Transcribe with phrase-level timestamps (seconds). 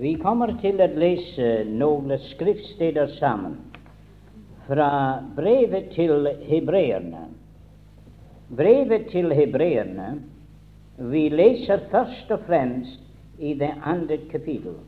[0.00, 3.58] Vi kommer til å lese noen skriftsteder sammen
[4.64, 7.26] fra brevet til hebreerne.
[8.56, 10.14] Brevet til hebreerne
[11.12, 13.04] vi leser først og fremst
[13.36, 14.80] i det andre kapittel.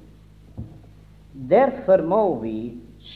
[1.53, 2.57] Derfor må vi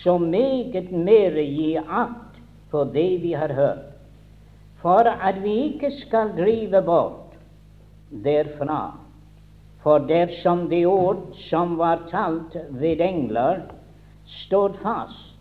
[0.03, 3.93] så meget mer gi akt på det vi har hørt,
[4.85, 7.37] for at vi ikke skal drive bort
[8.13, 9.08] derfra
[9.83, 13.61] for dersom det ord som var talt ved engler,
[14.45, 15.37] stod fast,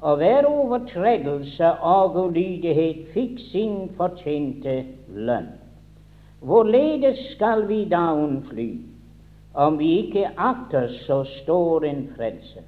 [0.00, 4.82] og hver overtredelse og ulydighet fikk sin fortjente
[5.14, 5.50] lønn,
[6.40, 8.68] hvorledes skal vi da unnfly,
[9.58, 12.62] om vi ikke akter så stor en frelse?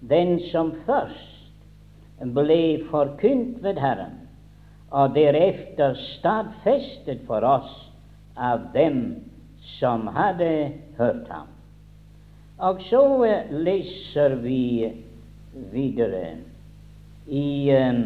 [0.00, 1.38] Den som først
[2.34, 4.18] ble forkynt ved Herren,
[4.90, 7.70] og deretter stadfestet for oss
[8.34, 9.27] av dem
[9.78, 11.46] som hadde hørt ham.
[12.58, 13.02] Og så
[13.50, 14.92] leser vi
[15.72, 16.36] videre
[17.26, 18.02] i um,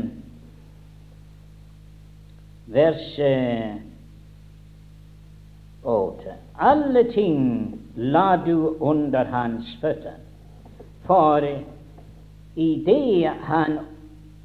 [2.66, 3.20] vers
[5.82, 6.34] åtte.
[6.54, 10.20] Alle ting la du under hans føtter,
[11.06, 11.46] for
[12.54, 13.78] i det han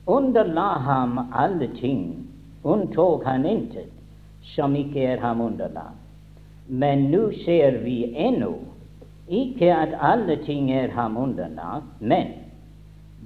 [0.05, 2.27] underla ham alle ting,
[2.63, 3.91] unntok han intet
[4.55, 5.96] som ikke er ham underlagt.
[6.67, 8.53] Men nå ser vi ennå
[9.27, 12.27] ikke at alle ting er ham underlagt, men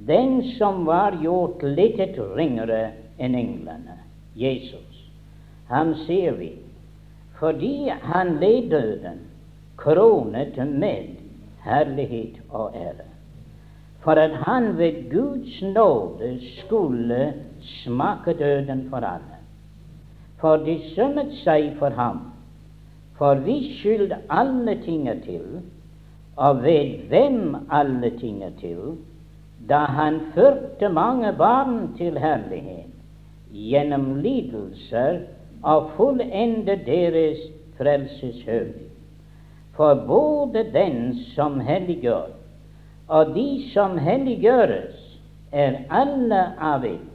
[0.08, 4.00] den som var gjort litt ringere enn englene,
[4.36, 5.06] Jesus,
[5.70, 6.56] ham ser vi
[7.42, 9.22] fordi han led døden,
[9.78, 11.16] kronet med
[11.66, 13.08] herlighet og ære,
[14.02, 19.42] for at han ved Guds nåde skulle smake døden for alle.
[20.38, 22.31] For det sømmet seg for ham
[23.18, 25.62] for vi skyld alle ting er til,
[26.36, 28.98] og ved hvem alle ting er til,
[29.70, 32.90] da han førte mange barn til herlighet
[33.52, 35.20] gjennom lidelser
[35.64, 37.38] og fullende deres
[37.78, 38.80] frelseshøvd.
[39.76, 42.28] For både den som helliggjør,
[43.08, 44.98] og de som helliggjøres,
[45.52, 47.08] er alle av et.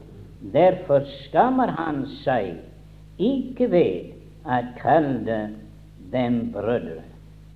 [0.53, 2.59] Derfor skammer han seg
[3.19, 4.13] ikke ved
[4.45, 5.39] at kalle
[6.13, 7.03] dem brødre.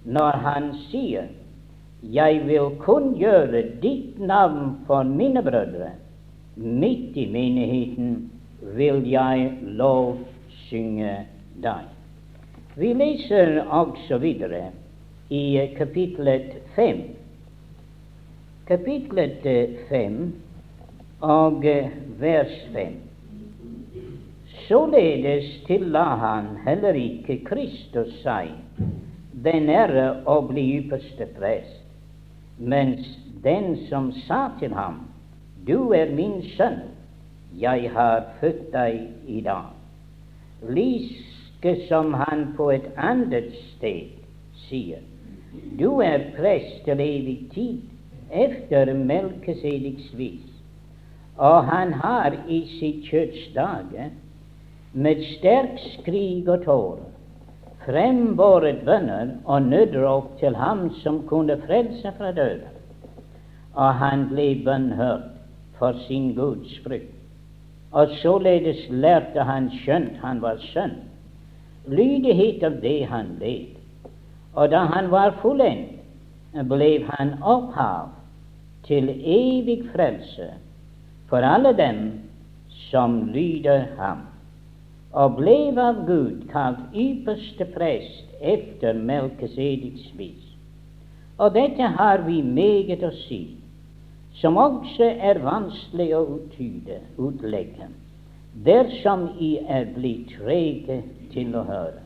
[0.05, 1.29] Når han sier
[2.03, 5.93] 'Jeg vil kun gjøre ditt navn for mine brødre',
[6.57, 8.31] midt i menigheten
[8.77, 11.17] vil jeg lovsynge
[11.63, 11.85] deg.
[12.77, 14.71] Vi leser også videre
[15.31, 17.03] i kapitlet 5.
[18.67, 19.47] Kapitlet
[19.89, 20.33] 5
[21.21, 21.65] og
[22.21, 23.10] vers 5.
[24.71, 28.53] Således tilla han heller ikke Kristus seg
[29.43, 31.81] den ære å bli ypperste prest,
[32.63, 33.09] mens
[33.43, 35.01] den som sa til ham,
[35.67, 36.79] Du er min sønn,
[37.59, 39.75] jeg har født deg i dag.
[40.63, 44.15] Like som han på et annet sted
[44.69, 45.03] sier,
[45.83, 47.83] Du er prest til evig tid
[48.31, 50.47] efter Melkesediks vis,
[51.37, 54.15] og han har i sitt kjøtts dager
[54.93, 57.11] med sterk skrig og tårer
[57.85, 62.77] frembåret bønner og nødrop til ham som kunne frelse fra døden.
[63.75, 65.31] Og han ble bønnhørt
[65.79, 67.15] for sin Guds frykt.
[67.93, 70.95] Og således lærte han, skjønt han var sønn,
[71.91, 73.79] lydighet av det han led.
[74.55, 75.97] Og da han var fullendt,
[76.71, 78.11] ble han opphav
[78.87, 80.51] til evig frelse
[81.31, 82.01] for alle dem
[82.91, 84.30] som lyder ham
[85.13, 90.45] og ble av Gud kalt ypperste prest efter Melkesediks vis.
[91.41, 93.57] Og dette har vi meget å si,
[94.39, 97.89] som også er vanskelig å uttyde, utlegge,
[98.67, 101.01] dersom I er blitt trege
[101.35, 102.05] til å høre.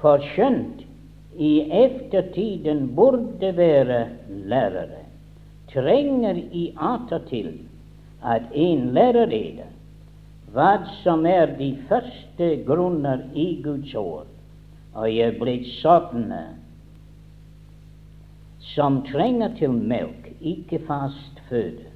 [0.00, 0.84] For skjønt
[1.40, 1.52] i
[1.82, 4.00] eftertiden burde være
[4.50, 5.02] lærere,
[5.72, 7.52] trenger I attertil
[8.22, 9.68] at en lærer eder
[10.54, 14.26] hva som er de første grunner i Guds ord,
[14.94, 16.40] og jeg er blitt sånne
[18.72, 21.86] som trenger til melk, ikke fast føde.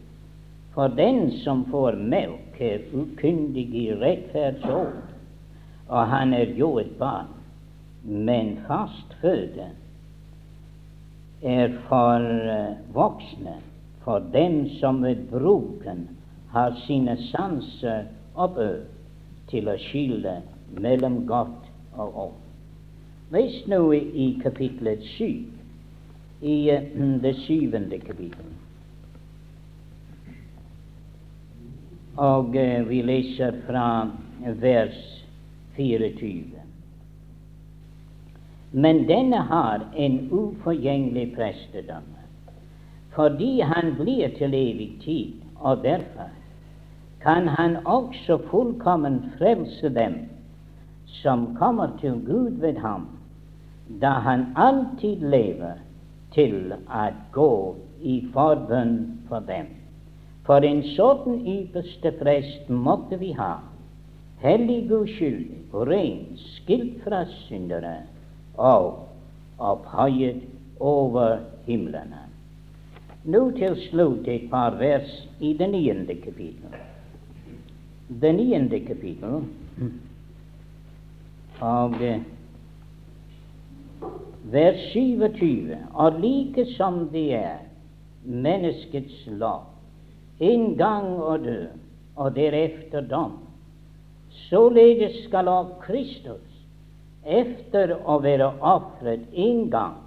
[0.74, 4.94] For den som får melk, er ukyndig i rettferdsord,
[5.88, 7.30] og han er jo et barn.
[8.04, 9.70] Men fast føde
[11.42, 13.58] er for uh, voksne,
[14.04, 16.06] for dem som ved bruken
[16.54, 18.86] har sine sanser oppøvd
[19.50, 20.38] til å skille
[20.80, 22.40] mellom godt og ondt.
[23.34, 25.24] Les nå i kapitlet 7
[26.44, 26.58] i
[27.22, 28.60] det syvende kapittelet.
[32.20, 32.54] Og
[32.88, 33.86] vi leser fra
[34.60, 35.00] vers
[35.76, 36.62] 24.
[38.74, 42.22] Men denne har en uforgjengelig prestedømme,
[43.14, 46.30] fordi han blir til evig tid, og derfor
[47.24, 50.14] kan han også fullkommen frelse dem
[51.22, 53.06] som kommer til Gud ved ham,
[54.00, 55.80] da han alltid lever
[56.34, 57.54] til å gå
[58.02, 58.96] i forbønn
[59.28, 59.70] for dem.
[60.44, 63.62] For en sånn ypperste prest måtte vi ha,
[64.44, 68.02] hellig, uskyldig, ren, skilt fra syndere
[68.60, 69.06] og
[69.56, 70.44] opphøyet
[70.84, 72.26] over himlene.
[73.24, 76.83] Nå til slutt et par vers i det niende kapittel.
[78.08, 79.38] Det niende kapittel
[81.64, 81.94] av
[84.52, 85.78] vers 27.
[85.94, 87.62] Og like som det er
[88.24, 89.64] menneskets lov,
[90.36, 91.58] en gang å dø,
[92.20, 93.38] og deretter dom,
[94.50, 96.60] således skal av Kristus
[97.24, 100.00] efter å være ofret en gang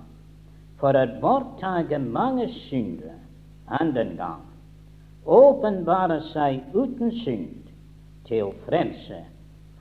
[0.77, 3.17] for å borttage mange synder
[3.73, 4.43] annen gang,
[5.25, 7.66] åpenbare seg uten synd
[8.27, 9.23] til frelse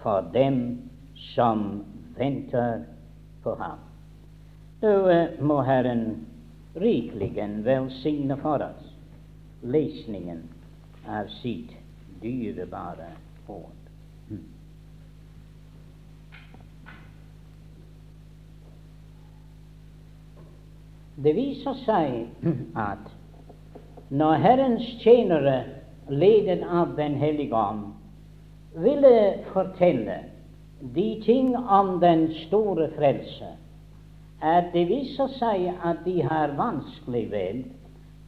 [0.03, 0.91] for dem
[1.35, 1.85] som
[2.17, 2.85] venter
[3.43, 3.79] på ham.
[4.83, 6.27] Nå uh, må Herren
[6.77, 7.33] rikelig
[7.65, 8.93] velsigne for oss
[9.67, 10.43] lesningen
[11.09, 11.73] av sitt
[12.23, 13.11] dyrebare
[13.49, 13.73] ord.
[21.17, 22.47] Det viser seg
[22.91, 23.09] at
[24.13, 25.57] når Herrens tjenere,
[26.07, 27.96] ledet av Den hellige ånd,
[28.77, 30.19] ville fortelle
[30.81, 33.49] de ting om den store frelse,
[34.43, 37.63] at det viser seg at de har vanskelig ved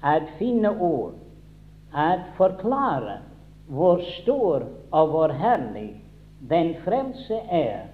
[0.00, 1.18] å finne ord,
[1.92, 2.08] å
[2.38, 3.20] forklare
[3.68, 5.90] hvor stor og hvor herlig
[6.48, 7.90] den frelse er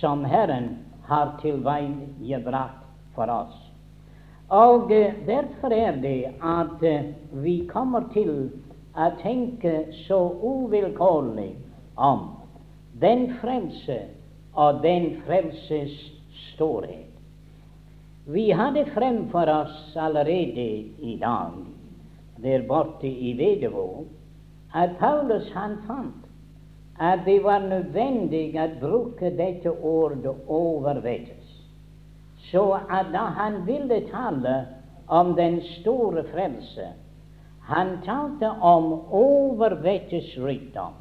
[0.00, 0.78] som Herren
[1.10, 3.56] har tilveiebrakt for oss.
[4.50, 7.12] Og eh, derfor er det at eh,
[7.42, 8.48] vi kommer til
[8.98, 11.52] å tenke så uvilkårlig
[12.00, 12.24] om
[13.00, 13.98] den frelse
[14.52, 15.94] og den frelses
[16.50, 17.06] storhet.
[18.30, 20.66] Vi hadde fremfor oss allerede
[21.10, 21.60] i dag,
[22.42, 24.06] der borte i Vedevåg,
[24.74, 26.26] at Paulus han fant
[27.00, 31.50] at det var nødvendig å bruke dette ordet 'overvettes'
[32.50, 34.66] så at da han ville tale
[35.08, 36.88] om den store frelse,
[37.62, 40.99] han talte om overvettes rikdom.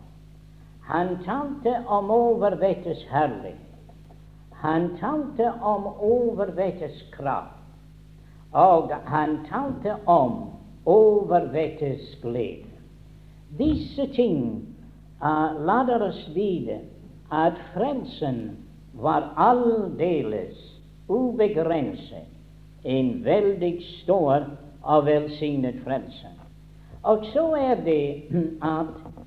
[0.89, 3.57] Han talte om overvettes herlighet.
[4.51, 7.62] Han talte om overvettes kraft.
[8.51, 10.50] Og han talte om
[10.86, 12.65] overvettes glede.
[13.57, 14.65] Disse ting
[15.21, 16.80] uh, lader oss vite
[17.31, 18.57] at frelsen
[18.97, 20.57] var aldeles
[21.07, 22.25] ubegrenset,
[22.83, 24.50] en veldig stor
[24.81, 26.33] og velsignet frelse.
[27.03, 28.25] Og så er det
[28.65, 29.19] at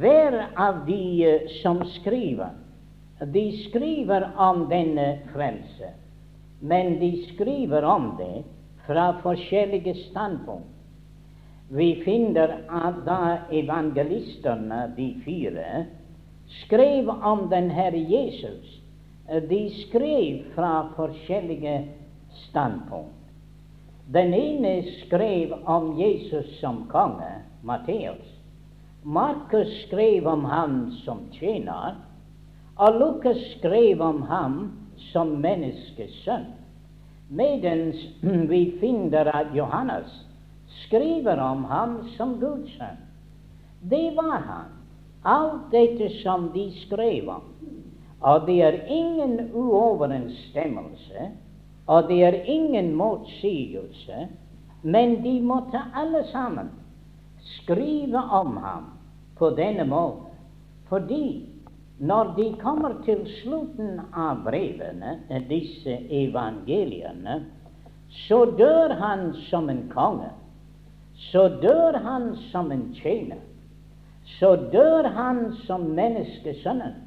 [0.00, 2.54] hver av de eh, som skriver,
[3.32, 5.92] de skriver om denne frelse,
[6.60, 8.44] men de skriver om det
[8.86, 10.72] fra forskjellige standpunkt.
[11.68, 15.86] Vi finner at da evangelistene, de fire,
[16.62, 18.76] skrev om den Herre Jesus,
[19.28, 21.88] Eh, de skrev fra forskjellige
[22.30, 23.12] standpunkt.
[24.12, 28.35] Den ene skrev om Jesus som konge, Matteus.
[29.06, 31.94] Markus skrev om ham som tjener,
[32.76, 34.56] og Lukas skrev om ham
[35.12, 36.48] som menneskesønn.
[37.30, 38.00] Medens
[38.50, 40.10] vi finner at Johannes
[40.82, 42.98] skriver om ham som Guds sønn.
[43.86, 44.74] Det var han.
[45.22, 47.46] Alt dette som de skrev om.
[48.26, 51.30] Og det er ingen uoverensstemmelse,
[51.86, 54.26] og det er ingen motsigelse,
[54.82, 56.74] men de måtte alle sammen
[57.54, 58.95] skrive om ham
[59.38, 60.32] på denne måten.
[60.88, 61.46] Fordi
[61.98, 65.16] når de kommer til slutten av brevene,
[65.48, 67.40] disse evangeliene,
[68.28, 70.30] så dør han som en konge.
[71.32, 73.40] Så dør han som en tjener.
[74.38, 77.06] Så dør han som menneskesønnen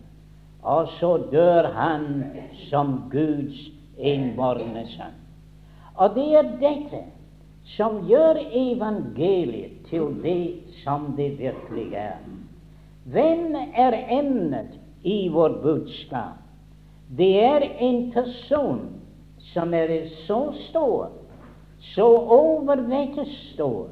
[0.64, 2.24] og så dør han
[2.70, 3.60] som Guds
[3.98, 5.16] innbårne sønn.
[5.96, 7.04] Og det er dette
[7.76, 12.20] som gjør evangeliet til det som det virkelig er.
[13.10, 16.38] Hvem er emnet i vårt budskap?
[17.18, 18.82] Det er en person
[19.54, 21.10] som er så stor
[21.82, 23.88] så over stor,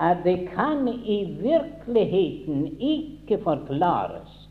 [0.00, 4.48] at det kan i virkeligheten ikke forklares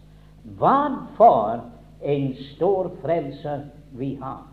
[0.59, 1.63] hva for
[2.03, 4.43] en stor frelser vi har.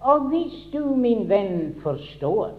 [0.00, 2.52] Og hvis du, min venn, forstår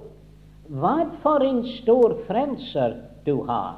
[0.67, 3.75] hva for en stor frelser du har,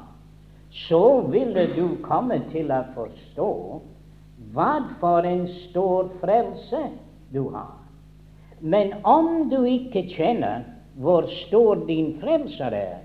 [0.88, 3.50] så ville du komme til å forstå
[4.54, 6.82] hva for en stor frelse
[7.32, 7.74] du har.
[8.60, 10.64] Men om du ikke kjenner
[11.00, 12.98] hvor stor din frelser er,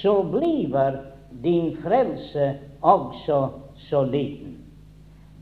[0.00, 1.00] så blir
[1.42, 3.40] din frelse også
[3.88, 4.56] så liten.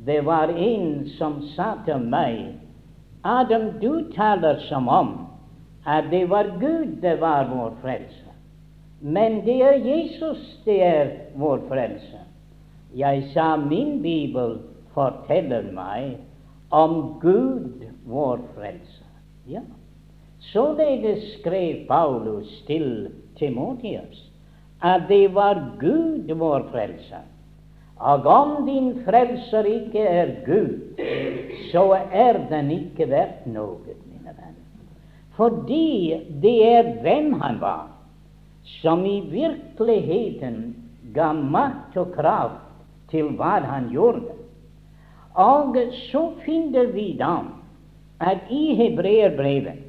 [0.05, 2.57] Det var en som sa til meg
[3.23, 5.11] Adam, du taler som om
[5.91, 8.31] at det var Gud det var vår frelse.
[9.01, 12.21] Men det er Jesus det er vår frelse.
[12.95, 14.59] Jeg sa min bibel
[14.95, 16.19] forteller meg
[16.71, 19.07] om Gud vår frelse.
[19.49, 19.63] Ja.
[20.53, 24.27] Således skrev Paulus til Timotius
[24.83, 27.25] at det var Gud vår frelse.
[28.01, 30.79] Og om din frelser ikke er Gud,
[31.73, 34.00] så er den ikke verdt noe.
[35.41, 37.87] Fordi det er hvem han var,
[38.83, 40.59] som i virkeligheten
[41.15, 44.37] ga makt og kraft til hva han gjorde.
[45.41, 45.79] Og
[46.11, 47.39] så finner vi da
[48.21, 49.81] at i hebreerbrevet,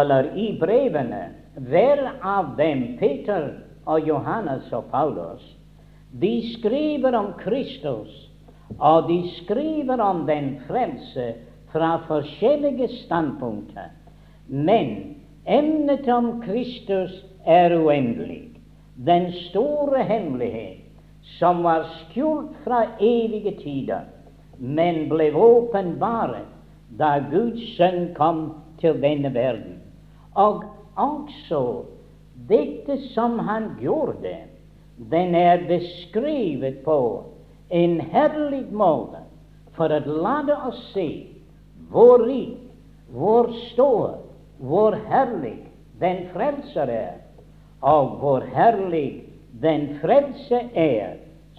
[0.00, 1.22] eller i brevene,
[1.60, 3.50] hver av dem, Peter
[3.84, 5.44] og Johannes og Paulus,
[6.16, 8.08] de skriver om Kristus,
[8.78, 11.34] og de skriver om den frelse
[11.72, 13.90] fra forskjellige standpunkter.
[14.46, 15.14] Men
[15.44, 18.48] emnet om Kristus er uendelig.
[18.96, 20.82] Den store hemmelighet
[21.38, 24.04] som var skjult fra evige tider,
[24.58, 26.44] men ble åpenbart
[26.98, 28.44] da Guds sønn kom
[28.80, 29.80] til denne verden.
[30.34, 30.64] Og
[31.00, 31.62] også
[32.48, 34.36] dette som han gjorde
[35.10, 37.24] den er beskrevet på
[37.70, 39.22] en herlig måte
[39.76, 41.31] for å la oss se
[41.92, 42.58] hvor rik,
[43.12, 44.18] hvor stor,
[44.58, 45.58] hvor herlig
[46.00, 47.12] den frelser er,
[47.80, 49.22] og hvor herlig
[49.62, 51.18] den frelse er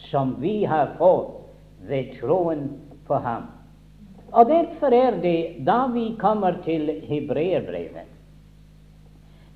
[0.09, 1.43] som vi har fått
[1.87, 2.69] ved troen
[3.07, 3.47] på ham.
[4.33, 8.09] Og Derfor er det, da vi kommer til hebreerbrevet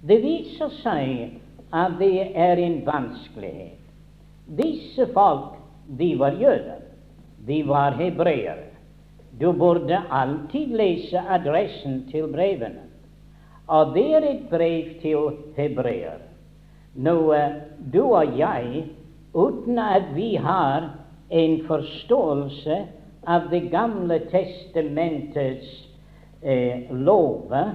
[0.07, 1.39] Det viser seg
[1.73, 3.81] at det er en vanskelighet.
[4.45, 5.57] Disse folk,
[5.99, 6.83] de var jøder.
[7.47, 8.66] De var hebreere.
[9.39, 12.87] Du burde alltid lese adressen til brevene.
[13.67, 16.23] Og det er et brev til hebreer.
[16.95, 17.17] Nå,
[17.93, 18.85] du og jeg,
[19.33, 20.89] uten at vi har
[21.29, 22.77] en forståelse
[23.27, 25.67] av Det gamle testamentets
[26.41, 27.73] eh, lover,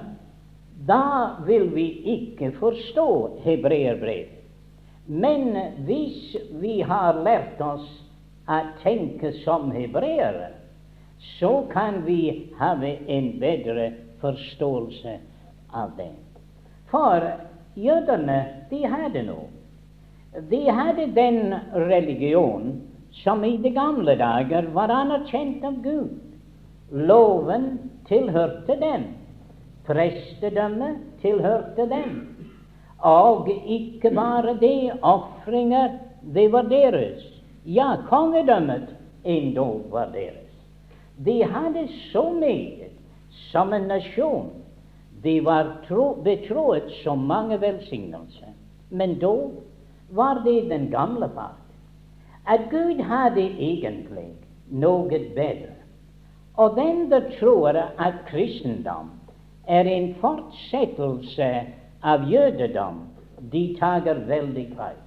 [0.87, 3.05] da vil vi ikke forstå
[3.43, 4.39] hebreerbrevet.
[5.05, 5.53] Men
[5.85, 7.85] hvis vi har lært oss
[8.49, 10.62] å tenke som hebreere,
[11.39, 12.73] så kan vi ha
[13.07, 15.17] en bedre forståelse
[15.71, 16.11] av det.
[16.91, 17.25] For
[17.75, 18.39] jødene,
[18.69, 19.49] de hadde noe.
[20.49, 22.81] De hadde den religion
[23.23, 26.19] som i de gamle dager var anerkjent av Gud.
[26.91, 27.67] Loven
[28.07, 29.05] tilhørte dem.
[29.85, 32.15] Prestedømmet tilhørte dem.
[33.03, 37.25] Og ikke bare det, ofringer, det var deres.
[37.65, 40.42] Ja, kongedømmet endog var deres.
[41.17, 42.91] De hadde så meget
[43.51, 44.49] som en nasjon.
[45.23, 48.53] De var tro, betroet så mange velsignelser.
[48.89, 49.35] Men da
[50.09, 51.59] var det den gamle part.
[52.45, 54.33] At Gud hadde egentlig
[54.69, 55.77] noe bedre.
[56.57, 59.09] Og den der tror at kristendom
[59.67, 61.49] er en fortsettelse
[62.03, 62.99] av jødedom,
[63.51, 64.99] de tager veldig feil.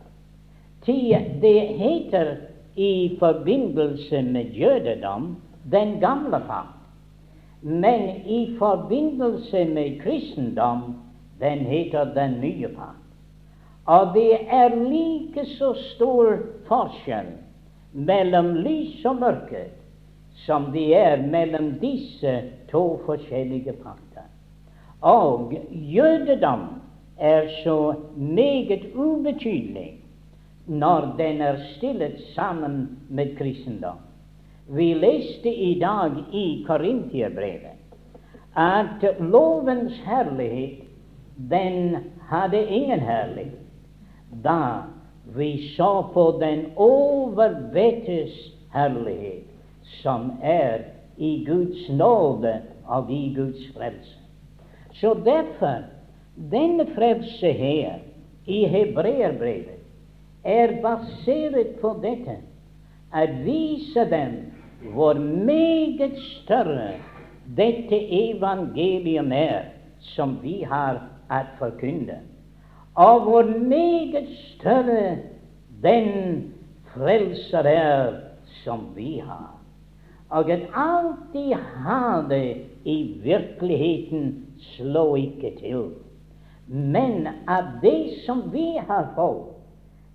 [1.42, 2.36] Det heter
[2.76, 5.36] i forbindelse med jødedom
[5.70, 6.72] den gamle pakt.
[7.60, 10.94] Men i forbindelse med kristendom
[11.40, 13.02] den heter den nye pakt.
[13.84, 17.28] Og det er like så stor forskjell
[17.92, 19.66] mellom lys og mørke
[20.46, 22.32] som det er mellom disse
[22.70, 24.26] to forskjellige pakter.
[25.00, 26.66] Og jødedom
[27.18, 29.92] er så meget ubetydelig
[30.66, 34.05] når den er stillet sammen med kristendom.
[34.68, 37.76] Vi leste i dag i Korintierbrevet
[38.56, 40.84] at lovens herlighet,
[41.50, 41.96] den
[42.28, 43.62] hadde ingen herlighet
[44.44, 44.82] da
[45.36, 48.34] vi så på den overvettes
[48.74, 49.44] herlighet
[50.02, 54.18] som er i Guds nåde og i Guds frelse.
[54.92, 55.84] Så derfor
[56.36, 57.94] Denne frelse her
[58.46, 59.78] i hebreerbrevet
[60.44, 62.36] er basert på dette
[63.12, 64.34] at vise dem
[64.82, 66.90] hvor meget større
[67.56, 69.60] dette evangelium er
[70.00, 72.20] som vi har at forkynne,
[72.94, 75.16] og hvor meget større
[75.82, 76.42] den
[76.94, 78.12] frelser er
[78.64, 79.52] som vi har.
[80.28, 85.90] Og at alltid ha det i virkeligheten slå ikke til.
[86.66, 89.52] Men at det som vi har fått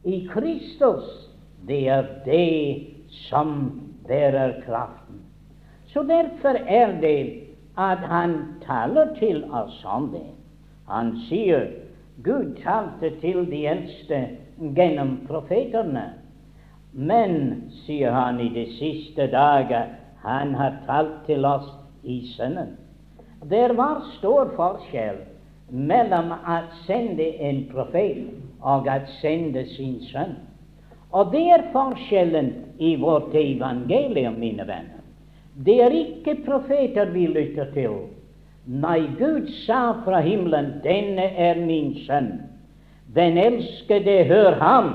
[0.03, 1.31] i Kristus,
[1.67, 2.87] det er det
[3.29, 5.21] som bærer kraften.
[5.93, 7.43] Så derfor er det
[7.77, 10.27] at han taler til oss om det.
[10.89, 11.67] Han sier
[12.23, 14.19] Gud talte til de eldste
[14.75, 16.11] gjennom profetene.
[16.93, 21.69] Men, sier han i de siste dager, han har talt til oss
[22.03, 22.75] i Sønnen.
[23.49, 25.23] Det var stor forskjell
[25.71, 28.27] mellom å sende en profet
[28.61, 30.35] og å sende sin sønn.
[31.11, 35.01] Og det er forskjellen i vårt evangelium, mine venner.
[35.65, 37.97] Det er ikke profeter vi lytter til.
[38.65, 42.39] Nei, Gud sa fra himmelen, 'Denne er min sønn'.
[43.15, 44.93] Den elskede, hør ham.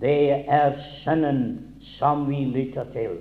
[0.00, 0.72] Det er
[1.04, 1.58] Sønnen
[1.98, 3.18] som vi lytter til.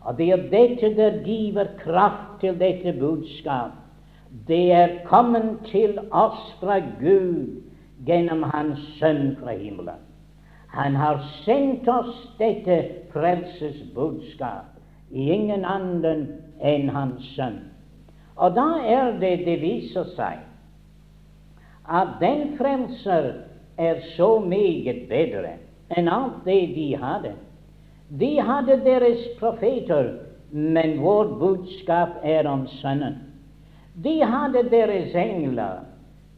[0.00, 3.70] Og det er dette der giver kraft til dette budskap.
[4.48, 7.62] Det er kommet til oss fra Gud
[8.06, 10.00] gjennom Hans Sønn fra himmelen.
[10.72, 12.78] Han har sendt oss dette
[13.12, 14.72] frelsesbudskap
[15.12, 16.24] i ingen annen
[16.64, 17.58] enn Hans Sønn.
[18.40, 20.40] Og da er det det viser seg
[21.92, 23.28] at den frelser
[23.76, 25.56] er så meget bedre
[25.92, 27.34] enn alt det de hadde.
[28.08, 30.08] De hadde deres profeter,
[30.52, 33.18] men vårt budskap er om Sønnen.
[34.04, 35.82] De hadde deres engler,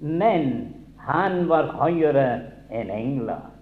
[0.01, 3.54] men han var høyere enn engler.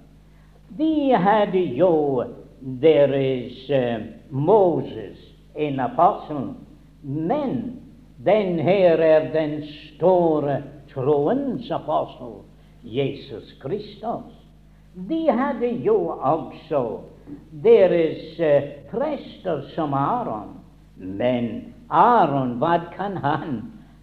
[0.79, 2.25] De hadde jo
[2.61, 5.19] deres uh, Moses,
[5.55, 6.55] en apostel,
[7.03, 7.81] men
[8.25, 10.63] den her er den store
[10.95, 12.41] troens apostel,
[12.85, 14.33] Jesus Kristus.
[14.95, 17.01] De hadde jo også
[17.65, 20.57] deres uh, prester som Aron.
[20.97, 23.61] Men Aron, hva kan han?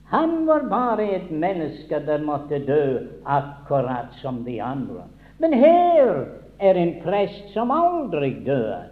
[0.10, 5.06] Han var bare et menneske der måtte dø akkurat som de andre.
[5.38, 6.26] Men her
[6.60, 8.90] er en prest som aldri dør.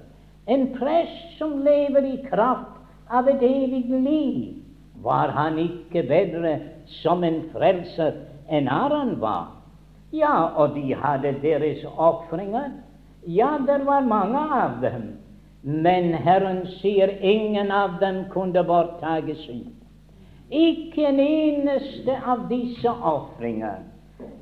[0.48, 2.78] En prest som lever i kraft
[3.12, 4.56] av et evig liv.
[5.04, 6.58] Var han ikke bedre
[7.02, 8.16] som en frelser
[8.50, 9.54] enn Aron var?
[10.16, 12.72] Ja, og de hadde deres ofringer.
[13.28, 15.18] Ja, det var mange av dem,
[15.64, 19.74] men Herren sier ingen av dem kunne borttage synd.
[20.48, 23.84] Ikke en eneste av disse ofringer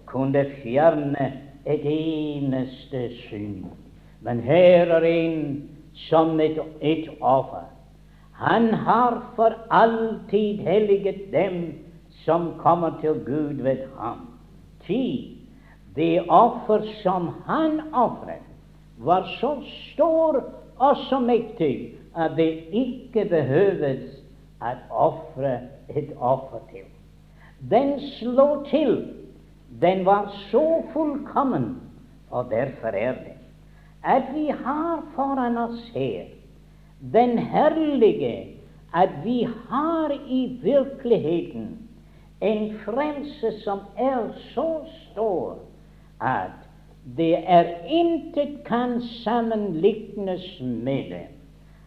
[0.05, 1.31] kunne fjerne
[1.65, 3.65] et eneste synd.
[4.21, 7.65] Men her er en som et, et offer.
[8.31, 11.73] Han har for alltid helliget dem
[12.25, 14.27] som kommer til Gud ved ham.
[14.87, 15.37] Ti,
[15.95, 18.43] det offer som han ofret,
[18.97, 19.55] var så
[19.93, 20.43] stor
[20.77, 24.03] og så mektig at det ikke behøves
[24.61, 25.57] å ofre
[25.89, 26.87] et offer til.
[27.71, 28.95] Den slår til.
[29.81, 31.81] Den var så fullkommen,
[32.29, 33.35] og derfor er det
[34.05, 36.25] at vi har foran oss her
[37.13, 38.57] den herlige
[38.93, 41.89] at vi har i virkeligheten
[42.41, 45.57] en frelse som er så stor
[46.21, 46.51] at
[47.17, 51.27] det er intet kan sammenlignes med det.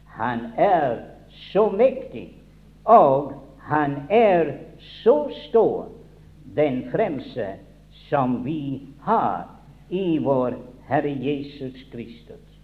[0.06, 0.96] Han er
[1.30, 2.36] så mektig,
[2.84, 5.88] og han er så stor,
[6.56, 7.46] den frelse
[8.08, 9.46] som vi har
[9.88, 12.60] i vår Herre Jesus Kristus.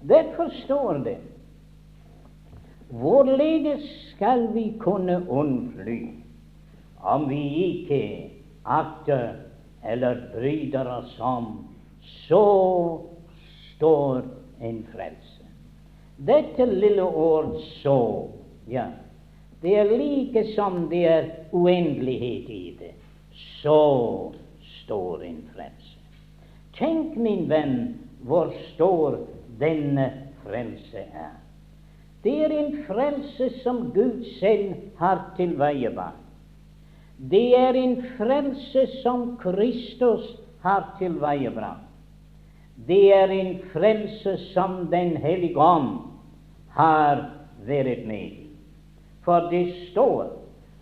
[0.00, 1.18] Derfor står det
[2.90, 3.84] Hvorledes
[4.14, 6.08] skal vi kunne unnfly
[7.00, 8.30] om vi ikke
[8.62, 9.36] akter
[9.84, 11.68] eller bryter oss om,
[12.28, 12.44] så
[13.76, 14.22] står
[14.60, 15.46] en frelse.
[16.16, 18.28] Dette lille ord 'så',
[18.68, 18.86] ja,
[19.62, 22.94] det er like som det er uendelighet i det.
[23.62, 24.32] Så
[24.90, 25.98] står en frelse.
[26.74, 27.76] Tenk, min venn,
[28.26, 29.20] hvor stor
[29.60, 30.08] denne
[30.42, 31.36] frelse er.
[32.24, 36.26] Det er en frelse som Gud selv har tilveiebrakt.
[37.30, 40.26] Det er en frelse som Kristus
[40.64, 41.86] har tilveiebrakt.
[42.88, 45.98] Det er en frelse som Den hellige ånd
[46.74, 47.28] har
[47.66, 48.46] vært med i.
[49.22, 50.32] For det står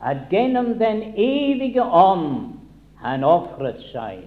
[0.01, 2.58] at gjennom Den evige ånd
[3.02, 4.24] Han ofret seg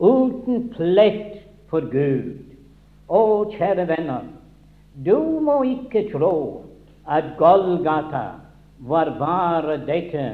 [0.00, 2.46] uten plett for Gud.
[3.10, 4.28] Å, kjære venner,
[4.94, 6.34] du må ikke tro
[7.10, 8.40] at Golgata
[8.86, 10.24] var bare dette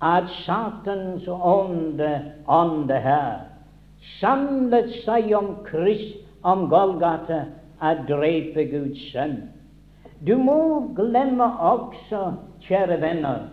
[0.00, 2.10] at Satans ånde,
[2.48, 3.50] ånde her
[4.20, 7.44] samlet seg om, Krist, om Golgata
[7.84, 9.42] at drepe Guds sønn.
[10.24, 10.60] Du må
[10.96, 13.48] glemme også, kjære venner,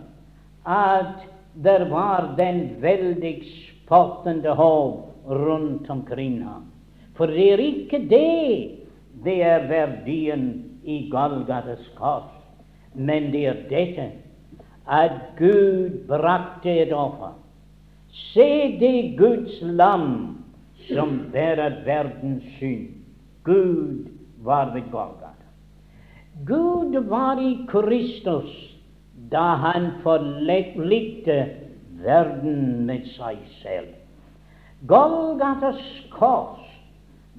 [0.68, 1.27] at
[1.62, 6.68] det var den veldig spottende håp rundt omkring ham.
[7.18, 8.78] For det er ikke det
[9.24, 10.44] det er verdien
[10.86, 12.30] i Golgatas kors,
[12.94, 14.06] men det er dette
[14.86, 17.34] at Gud brakte et offer.
[18.32, 20.38] Se det Guds lam
[20.86, 22.94] som bærer verdens synd.
[23.44, 24.06] Gud
[24.46, 25.34] var ved Golgata.
[26.46, 28.67] Gud var i Kristus
[29.30, 31.38] da han forlikte
[32.04, 33.94] verden med seg selv.
[34.86, 35.82] Golgatas
[36.14, 36.64] kors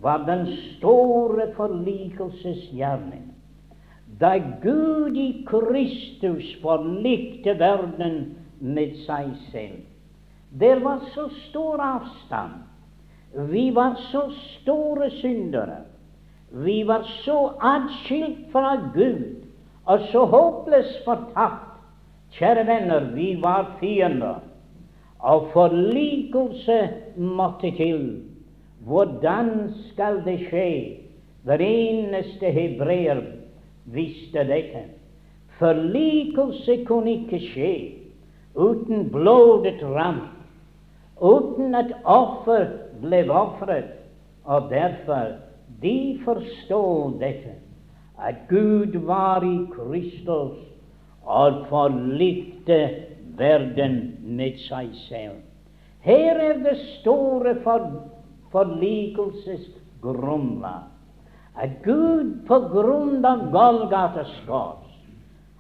[0.02, 0.46] var den
[0.78, 3.26] store forlikelsesgjerning.
[4.20, 8.18] Da Gud i Kristus forlikte verden
[8.60, 9.86] med seg selv.
[10.60, 12.66] Det var så stor avstand.
[13.52, 15.86] Vi var så store syndere.
[16.52, 19.46] Vi var så atskilt fra Gud
[19.86, 21.69] og så håpløst fortapt.
[22.32, 24.40] Kjære venner, vi var fiender,
[25.20, 28.22] og forlikelse måtte til.
[28.80, 30.72] Hvordan skal det skje?
[31.44, 33.22] Hver eneste hebreer
[33.86, 34.84] visste dette.
[35.60, 37.74] Forlikelse kunne ikke skje
[38.56, 40.36] uten blodet rant,
[41.22, 42.68] uten at offer
[43.02, 43.96] ble ofret.
[44.44, 45.36] Og derfor
[45.82, 47.54] de forstod dette,
[48.20, 50.69] at Gud var i Kristus
[51.24, 52.90] og forlikte
[53.40, 55.36] verden med seg selv.
[56.04, 57.92] Her er det store for
[58.52, 60.84] forlikelsesgrunnlag.
[61.60, 64.86] At Gud på grunn av Golgatas kors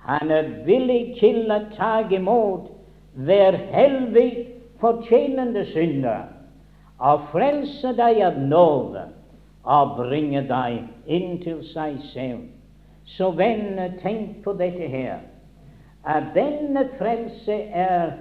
[0.10, 2.70] han er villig til å ta imot
[3.28, 4.48] hver helvig
[4.80, 6.30] fortjenende synder
[7.04, 9.04] og frelse deg av nåde
[9.70, 10.80] og bringe deg
[11.12, 12.48] inn til seg selv.
[13.18, 15.20] Så venner, tenk på dette her,
[16.08, 18.12] at denne frelse er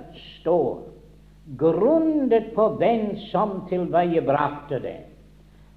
[0.41, 0.81] stor
[1.59, 5.01] grundet på den som tilveiebrakte det.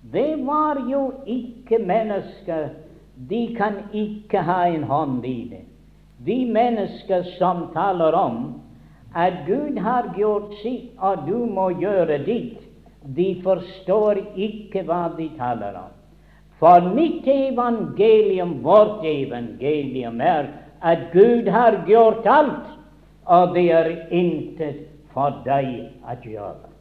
[0.01, 2.69] Det var jo ikke mennesker
[3.29, 5.65] De kan ikke ha en hånd i det.
[6.25, 8.61] De mennesker som taler om
[9.13, 12.63] at Gud har gjort sitt, og du må gjøre ditt,
[13.03, 15.91] de forstår ikke hva de taler om.
[16.61, 20.49] For mitt evangelium, vårt evangelium, er
[20.81, 22.67] at Gud har gjort alt,
[23.25, 26.71] og det er intet for deg å gjøre.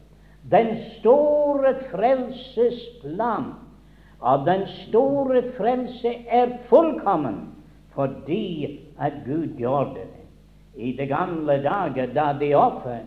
[0.51, 3.51] Den store frelsesplan
[4.21, 7.43] og den store frelse er fullkommen
[7.93, 10.25] fordi at Gud gjorde det.
[10.75, 13.01] I de gamle dager da de offer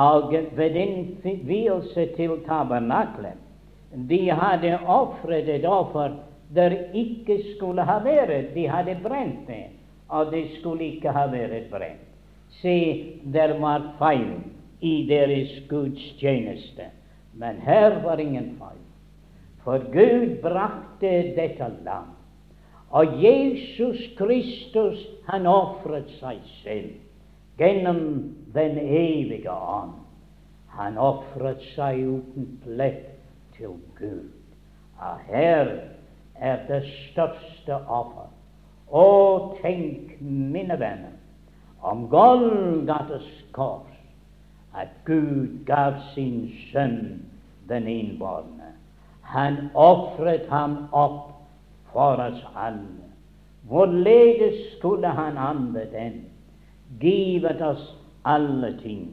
[0.00, 3.40] og ved innvielse til tabernaklet
[3.94, 6.16] de hadde ofret et offer
[6.54, 8.54] der ikke skulle ha vært.
[8.54, 9.68] De hadde brent det,
[10.08, 12.10] og det skulle ikke ha vært brent.
[12.60, 12.76] Se,
[13.32, 14.36] der var feil
[14.80, 16.90] i deres gudstjeneste.
[17.34, 18.82] Men her var ingen feil.
[19.64, 22.12] For Gud brakte dette land.
[22.90, 26.92] Og Jesus Kristus, han ofret seg selv
[27.58, 27.98] gjennom
[28.54, 29.96] den evige ånd.
[30.76, 33.10] Han ofret seg uten plett
[33.56, 34.30] til Gud.
[35.00, 35.72] Og her
[36.34, 38.23] er det største offer.
[38.94, 39.06] Å,
[39.58, 41.16] tenk, mine venner,
[41.82, 43.26] om Golgates
[43.56, 43.90] kors,
[44.74, 47.24] at Gud gav sin sønn
[47.68, 48.70] den innbårne.
[49.34, 51.32] Han ofret ham opp
[51.90, 53.10] for oss alle.
[53.66, 56.20] Hvorledes skulle han annet enn
[57.02, 57.84] givet oss
[58.22, 59.06] alle ting?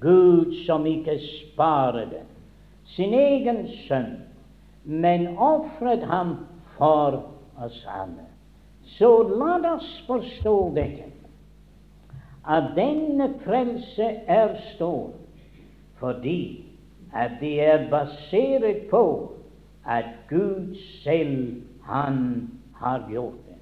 [0.00, 2.24] Gud som ikke sparede
[2.94, 4.14] sin egen sønn,
[4.84, 6.38] men ofret ham
[6.78, 7.20] for
[7.60, 8.29] oss alle.
[8.98, 11.08] Så la oss forstå dette
[12.50, 15.12] at denne frelse er stor
[16.00, 16.64] fordi
[17.12, 19.04] at det er basert på
[19.86, 23.56] at Gud selv, Han har gjort det.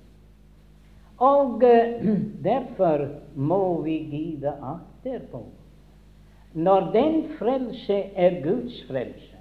[1.19, 2.19] Og uh,
[2.51, 5.47] derfor må vi give akter på
[6.55, 9.37] når den frelse er Guds frelse,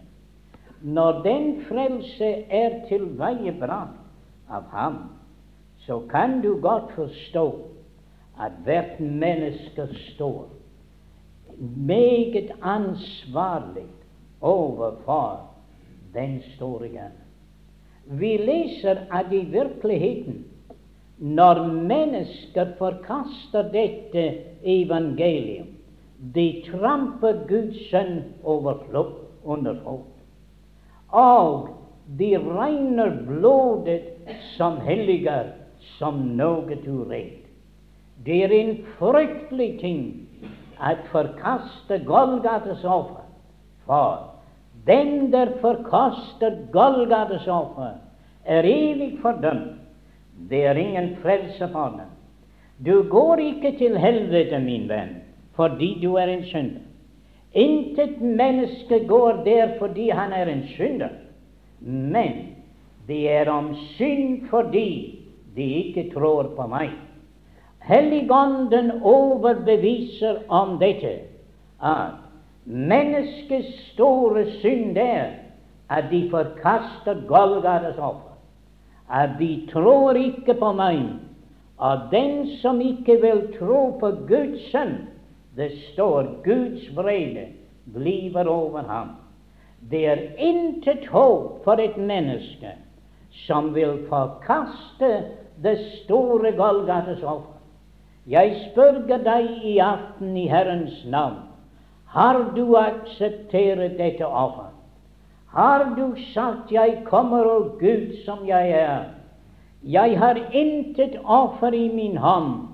[0.81, 4.97] når den frelse er tilveiebrakt av Ham,
[5.87, 7.45] så kan du godt forstå
[8.39, 10.49] at hvert menneske står
[11.75, 13.85] meget ansvarlig
[14.41, 15.41] overfor
[16.13, 17.23] den store gjerning.
[18.05, 20.45] Vi leser at i virkeligheten,
[21.17, 25.67] når mennesker forkaster dette evangelium,
[26.35, 30.13] de tramper Guds sønn over under fot.
[31.09, 31.69] Og
[32.19, 34.01] de regner blodet
[34.57, 35.43] som helliger
[35.97, 37.43] som noe urent.
[38.25, 40.01] Det er en fryktelig ting
[40.83, 43.23] at forkaste Golgates offer.
[43.85, 44.33] For
[44.87, 47.97] den der forkaster Golgates offer,
[48.45, 49.75] er evig fordømt.
[50.49, 52.09] Det er ingen frelse for dem.
[52.85, 55.15] Du går ikke til helvete, min venn,
[55.55, 56.83] fordi du er en synder.
[57.53, 61.09] Intet menneske går der fordi han er en synder,
[61.79, 62.33] men
[63.07, 65.16] det er om synd fordi
[65.57, 66.93] de ikke tror på meg.
[67.87, 71.13] Helligånden overbeviser om dette,
[71.81, 72.17] at
[72.65, 75.37] menneskets store synd er
[75.89, 78.35] at de forkaster Golgates offer,
[79.11, 80.99] at de tror ikke på meg,
[81.77, 84.97] og den som ikke vil tro på Guds sønn,
[85.57, 87.47] det står Guds vrede
[87.93, 89.15] bliver over ham.
[89.91, 92.73] Det er intet håp for et menneske
[93.45, 95.11] som vil forkaste
[95.63, 97.57] det store Golgates offer.
[98.27, 101.47] Jeg spørger deg i aften i Herrens navn,
[102.07, 104.71] har du akseptert dette offer?
[105.47, 109.05] Har du sagt 'Jeg kommer, og Gud, som jeg er'?
[109.83, 112.67] Jeg har intet offer i min hånd.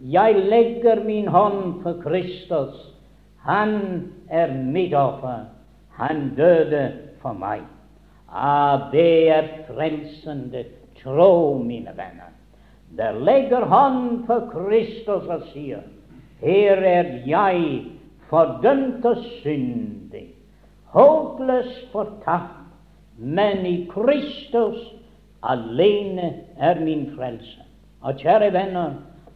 [0.00, 2.94] Jeg legger min hånd på Kristus.
[3.38, 5.44] Han er mitt offer.
[5.90, 7.60] Han døde for meg.
[8.32, 10.64] Ah, det er frelsende
[11.02, 12.32] tro, mine venner.
[12.96, 15.82] Der legger han på Kristus og sier,
[16.40, 17.84] her er jeg
[18.30, 20.28] fordømt og syndig,
[20.94, 22.54] håpløs fortapt,
[23.18, 24.78] men i Kristus
[25.42, 27.66] alene er min frelse.
[28.00, 28.94] Og kjære venner,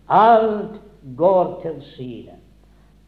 [0.08, 0.80] Alt
[1.16, 2.36] går til side.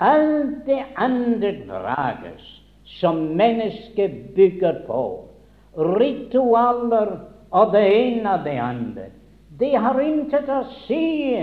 [0.01, 5.29] Alt det andre drages som mennesket bygger på.
[5.77, 7.19] Ritualer
[7.55, 9.11] og det ene og det andre.
[9.59, 11.39] Det har intet å si.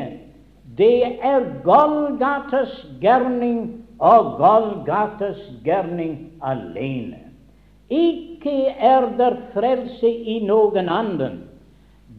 [0.76, 3.62] Det er Golgates gjerning
[4.00, 7.32] og Golgates gjerning alene.
[7.92, 11.42] Ikke er der frelse i noen annen.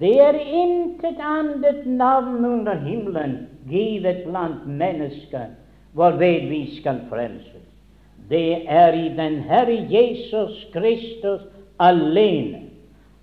[0.01, 3.37] Det er intet annet navn under himmelen
[3.69, 5.53] givet blant mennesker
[5.97, 7.69] hvorved vi skal frelses.
[8.29, 11.45] Det er i den Herre Jesus Kristus
[11.81, 12.72] alene.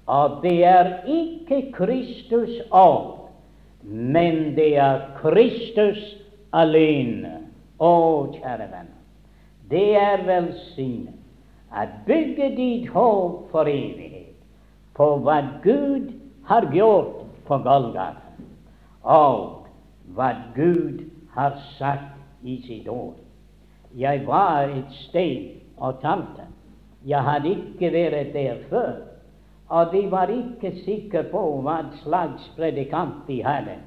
[0.10, 3.30] Og det er ikke Kristus ånd,
[3.84, 6.00] men det er Kristus
[6.54, 7.36] alene.
[7.80, 7.92] Å,
[8.34, 8.98] kjære venner,
[9.72, 11.16] det er velsignet
[11.72, 14.34] at bygge ditt håp for evighet
[14.98, 16.10] på hva Gud
[16.50, 18.34] har gjort på Golgata,
[19.06, 19.70] og
[20.18, 21.06] hva Gud
[21.38, 23.16] har sagt i sitt ord.
[23.96, 26.50] Jeg var et sted og talte.
[27.08, 28.98] Jeg hadde ikke vært der før,
[29.70, 33.78] og de var ikke sikre på hva slags predikant de hadde.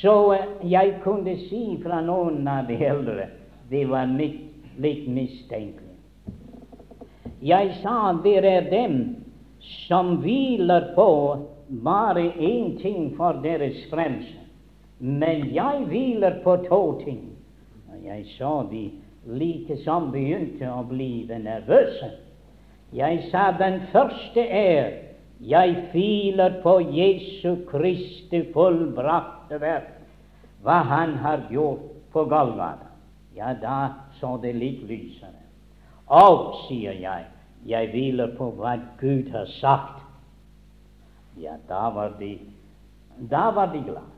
[0.00, 3.26] Så jeg kunne si fra noen av de eldre
[3.70, 5.90] de var litt mistenkelige.
[7.40, 8.96] Jeg sa dere er dem
[9.88, 11.10] som hviler på
[11.82, 14.38] bare én ting for deres frelse.
[14.98, 17.22] Men jeg hviler på to ting.
[17.90, 18.90] Og jeg så de
[19.26, 22.10] like som begynte å bli nervøse.
[22.92, 24.90] Jeg sa den første er
[25.40, 29.94] jeg filer på Jesu Kristi fullbrakte verk,
[30.60, 32.90] hva Han har gjort på Golgata.
[33.34, 35.38] Ja, da så det litt lysere.
[36.06, 37.24] Og, sier jeg,
[37.64, 40.00] jeg hviler på hva Gud har sagt
[41.40, 42.34] ja, da var de
[43.30, 44.08] da var de glad.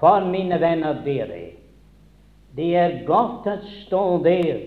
[0.00, 1.56] For mine venner, dere,
[2.56, 4.58] det er godt å stå der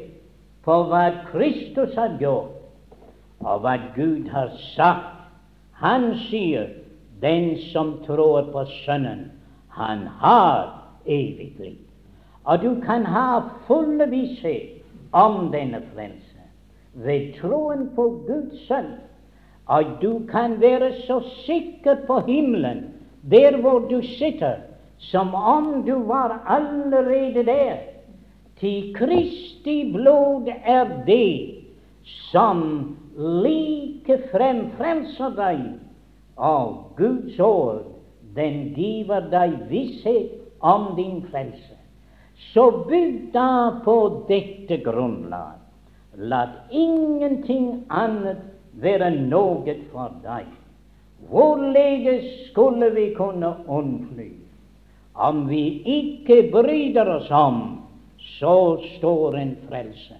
[0.65, 2.58] på hva Kristus har gjort,
[3.39, 5.15] og hva Gud har sagt.
[5.71, 6.67] Han sier,
[7.21, 9.31] 'Den som tror på Sønnen,
[9.67, 11.89] han har evig liv'.
[12.43, 16.39] Og du kan ha full visshet om denne frelse
[16.93, 18.97] ved troen på Guds sønn
[19.69, 22.83] Og du kan være så sikker på himmelen,
[23.31, 24.55] der hvor du sitter,
[24.97, 27.75] som om du var allerede der.
[28.59, 31.55] Til Kristi blod er det
[32.05, 35.63] som like frem frelser deg,
[36.39, 37.83] av Guds ord,
[38.35, 41.75] den giver deg visshet om din frelse.
[42.53, 43.95] Så bygg da på
[44.29, 45.57] dette grunnlag.
[46.15, 48.39] La ingenting annet
[48.79, 50.47] være noe for deg.
[51.27, 54.31] Hvorledes skulle vi kunne unnfly
[55.19, 57.59] om vi ikke bryr oss om
[58.39, 60.15] så stor en frelse?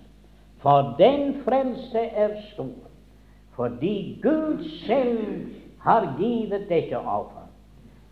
[0.59, 2.88] For den frelse er stor,
[3.59, 5.47] fordi Gud selv
[5.79, 7.47] har givet dette offer.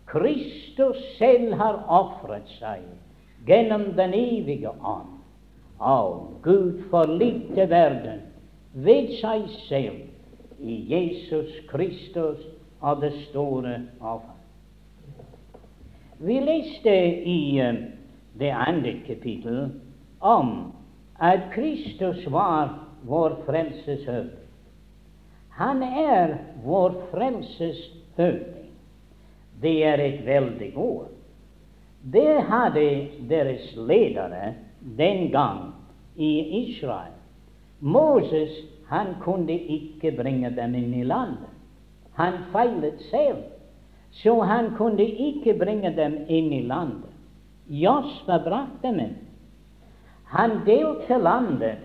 [0.06, 2.82] Kristus selv har ofret seg
[3.48, 5.14] gjennom den evige ånd.
[5.80, 8.26] Og Gud forlikte verden
[8.76, 10.02] ved seg selv
[10.60, 12.42] i Jesus Kristus
[12.80, 14.36] og det store offer.
[16.20, 16.92] Vi leste
[17.24, 17.78] i uh,
[18.36, 19.70] det andre kapittel
[20.20, 20.74] om
[21.16, 22.74] at Kristus var
[23.08, 24.37] vår frelseshøvd.
[25.58, 27.80] Han er vår frelses
[28.16, 28.70] høvding.
[29.60, 31.08] Det er et veldig ord.
[32.02, 32.84] Det hadde
[33.30, 34.54] deres ledere
[34.98, 35.72] den gang
[36.14, 36.30] i
[36.62, 37.16] Israel.
[37.80, 38.54] Moses
[38.88, 41.50] han kunne ikke bringe dem inn i landet.
[42.14, 43.42] Han feilet selv,
[44.22, 47.10] så han kunne ikke bringe dem inn i landet.
[47.68, 49.16] Josfa brakte dem inn.
[50.32, 51.82] Han delte landet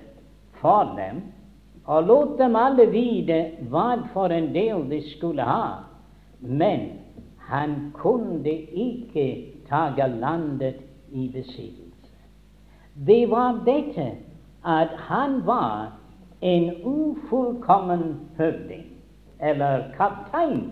[0.61, 1.21] for dem
[1.85, 3.39] og lot dem alle vite
[3.71, 5.83] hva for en del de skulle ha.
[6.39, 6.89] Men
[7.49, 9.27] han kunne ikke
[9.69, 10.79] ta landet
[11.11, 12.15] i besittelse.
[13.07, 14.11] Det var dette
[14.63, 15.91] at han var
[16.41, 18.87] en ufullkommen høvding,
[19.39, 20.71] eller kaptein.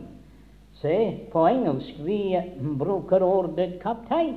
[0.82, 2.40] Se, på engelsk vi
[2.80, 4.36] bruker ordet kaptein.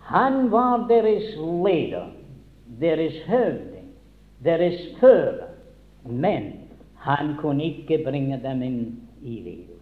[0.00, 2.06] Han var deres leder,
[2.80, 3.90] deres høvding,
[4.44, 5.49] deres fører.
[6.04, 6.52] Men
[6.94, 8.82] han kunne ikke bringe dem inn
[9.22, 9.80] i hvile.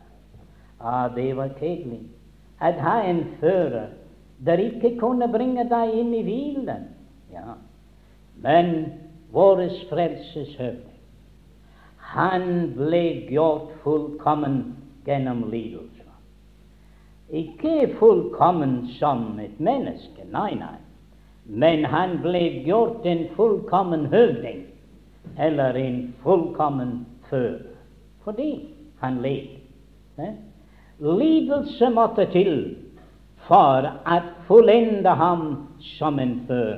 [0.81, 2.01] Ah, det var kjedelig
[2.61, 3.87] at ha en fører
[4.47, 6.89] der ikke kunne bringe deg inn i hvilen.
[7.33, 7.59] Ja.
[8.43, 8.93] Men
[9.35, 10.99] vår frelses høvding,
[12.15, 14.61] han ble gjort fullkommen
[15.07, 16.07] gjennom lidelse.
[17.29, 20.79] Ikke fullkommen som et menneske, nei, nei,
[21.45, 24.68] men han ble gjort en fullkommen høvding,
[25.39, 27.59] eller en fullkommen før.
[28.25, 28.69] fordi
[29.01, 29.47] han led.
[30.19, 30.35] Eh?
[31.01, 32.77] Lidelse måtte til
[33.47, 35.45] for å fullende ham
[35.97, 36.75] som en før.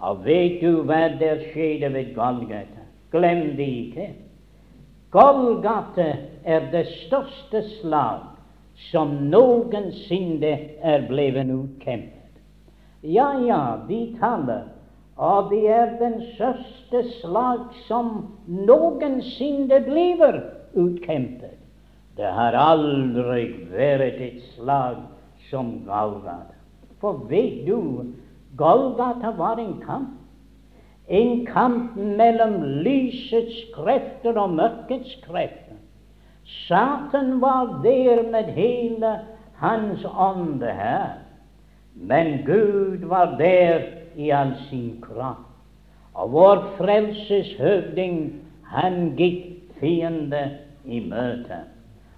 [0.00, 2.86] Og vet du hva der skjedde ved Golgata?
[3.12, 4.06] Glem det ikke.
[5.10, 6.08] Golgata
[6.44, 8.24] er det største slag
[8.90, 10.52] som noensinne
[10.84, 12.40] er blevet utkjempet.
[13.02, 14.66] Ja, ja, de taler,
[15.16, 18.10] og det er den største slag som
[18.46, 20.42] noensinne blir
[20.76, 21.56] utkjempet.
[22.16, 25.00] Det har aldri vært et slag
[25.48, 26.56] som Golgata.
[27.00, 28.12] For vet du,
[28.56, 30.12] Golgata var en kamp.
[31.08, 35.76] En kamp mellom lysets krefter og mørkets krefter.
[36.66, 39.12] Satan var der med hele
[39.60, 41.22] hans ånde her.
[41.94, 45.44] Men Gud var der i all sin kraft.
[46.16, 48.20] Og vår frelses høvding,
[48.72, 50.42] han gikk fiende
[50.84, 51.60] i møte.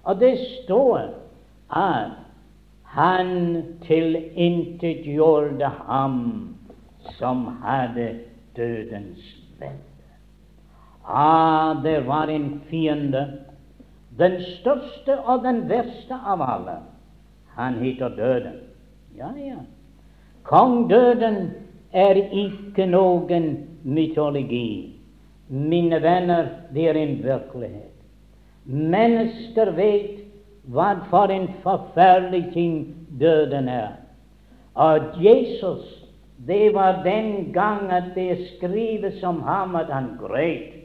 [0.07, 1.09] Og det står
[1.75, 2.15] at
[2.89, 3.29] han
[3.85, 6.15] tilintetgjorde ham
[7.19, 8.07] som hadde
[8.55, 9.21] dødens
[9.59, 10.07] velde.
[11.05, 13.27] Ah, det var en fiende,
[14.17, 16.79] den største og den verste av alle.
[17.55, 18.59] Han heter Døden.
[19.17, 19.55] Ja, ja.
[20.43, 21.51] Kong Døden
[21.91, 23.49] er ikke noen
[23.83, 24.95] mytologi.
[25.49, 27.95] Mine venner, det er en virkelighet.
[28.65, 30.19] Mennesker vet
[30.69, 32.75] hva for en forferdelig ting
[33.19, 33.95] døden er.
[34.77, 35.81] Og Jesus,
[36.47, 40.75] det var den gang at det skrives om ham at han gret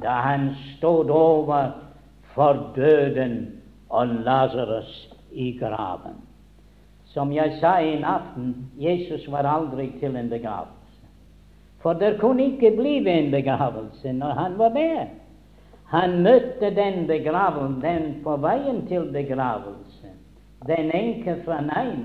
[0.00, 1.70] da han stod over
[2.34, 6.29] for døden og Lasarus i graven.
[7.10, 10.76] Som jeg sa en aften, Jesus var aldri til en begravelse.
[11.82, 15.06] For det kunne ikke bli en begravelse når han var der.
[15.90, 20.12] Han møtte den begravelsen, den på veien til begravelse,
[20.66, 22.04] den enke fra Nain.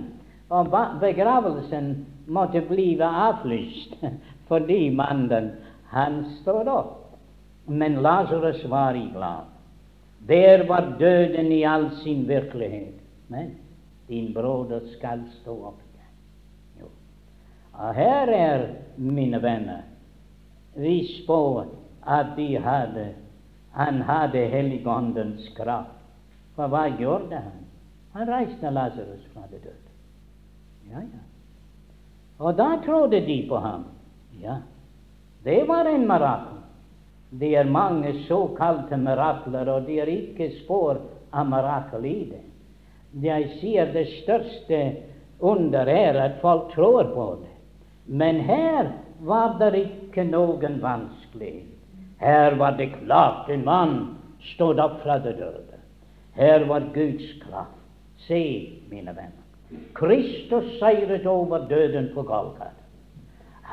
[0.49, 3.93] Og begravelsen måtte bli avlyst
[4.49, 5.51] fordi mannen
[5.89, 7.17] han stod opp.
[7.67, 9.45] Men Lasarus var i glad.
[10.27, 12.93] Der var døden i all sin virkelighet.
[13.27, 13.57] Men
[14.07, 16.15] din broder skal stå opp igjen.
[16.79, 16.89] Jo.
[17.73, 18.65] Og her er,
[18.97, 19.83] mine venner,
[20.75, 21.65] vi på
[22.05, 23.05] at de hadde
[23.75, 25.91] han hadde Helligåndens kraft.
[26.55, 27.65] For hva gjorde han?
[28.15, 29.91] Han reiste Lasarus fra det døde.
[30.87, 31.23] Ja, ja.
[32.39, 33.83] Og da trodde de på ham.
[34.39, 34.61] Ja,
[35.43, 36.61] det var en mirakel.
[37.29, 41.01] Det er mange såkalte mirakler, og det er ikke spor
[41.35, 42.43] av mirakel i det.
[43.23, 44.79] Jeg sier det største
[45.39, 47.53] under er at folk tror på det.
[48.05, 48.91] Men her
[49.25, 51.63] var det ikke noen vanskelig.
[52.19, 53.95] Her var det klart en mann
[54.53, 55.79] stod opp fra det døde.
[56.35, 57.81] Her var Guds kraft.
[58.27, 58.41] Se,
[58.89, 59.43] mine venner.
[59.93, 62.71] Kristus seiret over døden på Golgata.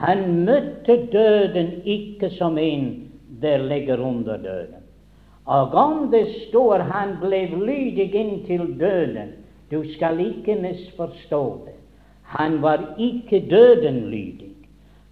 [0.02, 2.86] Han møtte døden ikke som en
[3.42, 4.81] der ligger under døden.
[5.46, 9.32] Og om det står han ble lydig inntil døden,
[9.70, 11.74] du skal ikke misforstå det.
[12.22, 14.52] Han var ikke døden lydig.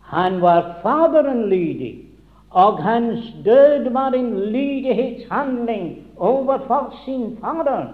[0.00, 2.04] Han var Faderen lydig,
[2.50, 7.86] og hans død var en lydighetshandling overfor sin Fader.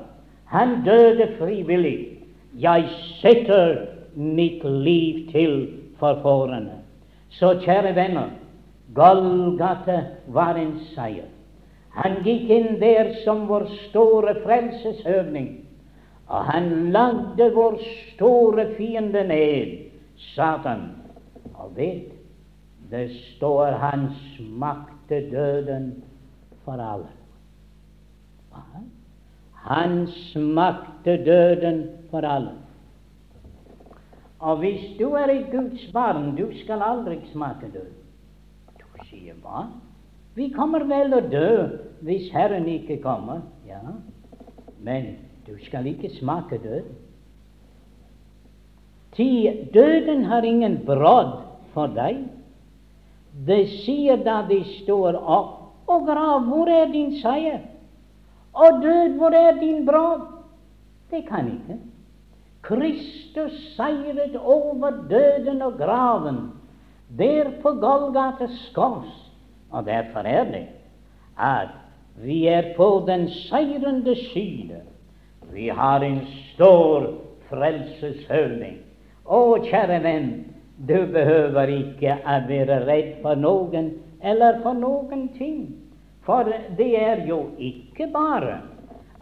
[0.44, 2.08] Han døde frivillig.
[2.58, 2.88] Jeg
[3.20, 3.76] setter
[4.14, 5.68] mitt liv til
[5.98, 6.62] for.
[7.30, 8.28] Så kjære venner,
[8.94, 11.35] Golgata var en seier.
[11.96, 15.48] Han gikk inn der som vår store frelseshøvding,
[16.28, 17.78] og han lagde vår
[18.12, 19.72] store fiende ned,
[20.34, 20.90] Satan.
[21.54, 22.12] Og vet,
[22.90, 25.90] det står hans makt til døden
[26.64, 27.12] for alle.
[29.66, 32.54] Hans makt til døden for alle.
[34.38, 38.02] Og hvis du er et Guds barn, du skal aldri smake døden
[39.10, 39.66] sier hva?
[40.36, 41.50] Vi kommer vel å dø
[42.04, 43.40] hvis Herren ikke kommer.
[43.64, 43.80] Ja,
[44.84, 45.14] men
[45.46, 46.90] du skal ikke smake død.
[49.16, 49.28] Ty
[49.72, 51.38] døden har ingen brodd
[51.72, 52.26] for deg.
[53.48, 55.54] Det sier da de står opp.
[55.86, 57.60] Og grav, hvor er din seier?
[58.52, 60.24] Og død, hvor er din brodd?
[61.12, 61.78] Det kan ikke.
[62.66, 66.40] Kristus seiret over døden og graven
[67.18, 69.25] der på Golgates kors.
[69.70, 70.66] Og derfor er det
[71.36, 71.74] at
[72.22, 74.80] vi er på den seirende side.
[75.52, 76.20] Vi har en
[76.54, 77.10] stor
[77.50, 78.78] frelseshøvding.
[79.26, 80.30] Å, kjære venn,
[80.76, 85.66] du behøver ikke å være redd for noen eller for noen ting.
[86.26, 86.48] For
[86.78, 88.60] det er jo ikke bare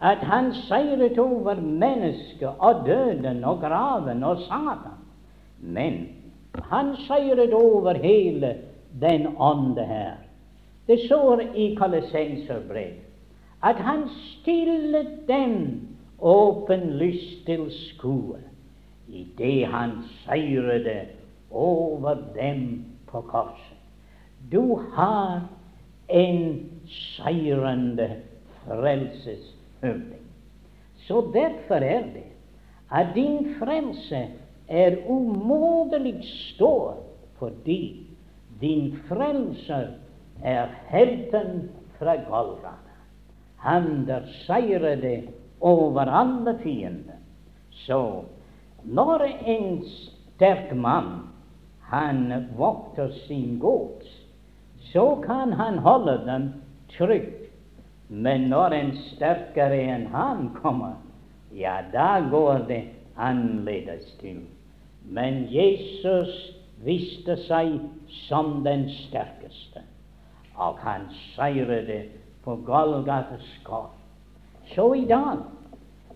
[0.04, 5.00] at han seiret over mennesket og døden og graven og Satan.
[5.60, 6.06] Men
[6.70, 8.54] han seiret over hele
[9.00, 10.23] den ånde her.
[10.86, 13.00] Det står i kolossenserbrevet
[13.64, 15.54] at han stillet dem
[16.20, 18.40] åpen lyst til skue
[19.08, 21.06] idet han seirede
[21.50, 23.78] over dem på korset.
[24.52, 25.48] Du har
[26.08, 28.10] en seirende
[28.64, 30.24] frelseshøvding.
[30.96, 32.28] Så derfor er det
[32.92, 34.26] at din frelse
[34.68, 36.96] er umåtelig stor
[37.38, 38.06] fordi
[38.60, 39.88] din frelser
[40.42, 42.98] er helten fra Golgata.
[43.56, 45.22] Han der seirede
[45.60, 47.20] over alle fiender.
[47.70, 48.24] Så
[48.84, 51.30] når en sterk mann
[51.80, 54.26] han vokter sin gods,
[54.92, 56.52] så kan han holde dem
[56.98, 57.40] trygt.
[58.08, 60.98] Men når en sterkere enn han kommer,
[61.54, 62.82] ja, da går det
[63.16, 64.42] annerledes til.
[65.04, 66.34] Men Jesus
[66.84, 67.78] viste seg
[68.26, 69.84] som den sterkeste,
[70.56, 72.04] og han seirede
[72.44, 73.90] på Golgates kors.
[74.74, 75.38] Så i dag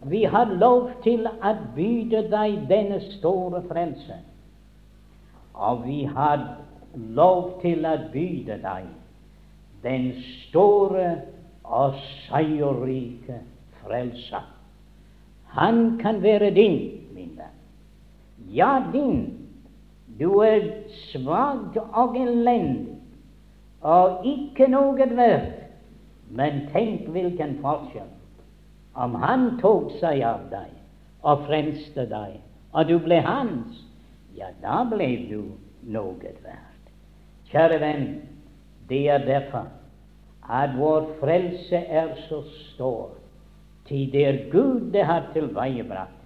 [0.02, 4.20] vi har lov til å byde deg denne store frelse.
[5.58, 6.44] Og vi har
[6.94, 8.86] lov til å byde deg
[9.82, 11.08] den store
[11.64, 13.40] og seierrike
[13.82, 14.42] frelse.
[15.58, 16.78] Han kan være din,
[17.14, 17.58] min venn.
[18.54, 19.34] Ja, din.
[20.18, 20.62] Du er
[21.10, 22.97] svak og elendig
[23.82, 25.64] og ikke noe verdt.
[26.30, 28.10] Men tenk hvilken forskjell
[28.98, 30.74] om han tok seg av deg
[31.24, 32.34] og frelste deg,
[32.74, 33.84] og du ble hans.
[34.36, 35.40] Ja, da ble du
[35.88, 36.92] noe verdt.
[37.48, 38.06] Kjære venn,
[38.90, 39.70] det er derfor
[40.48, 42.42] at vår frelse er så
[42.74, 43.16] stor,
[43.88, 46.18] til det er Gud det har tilveiebrakt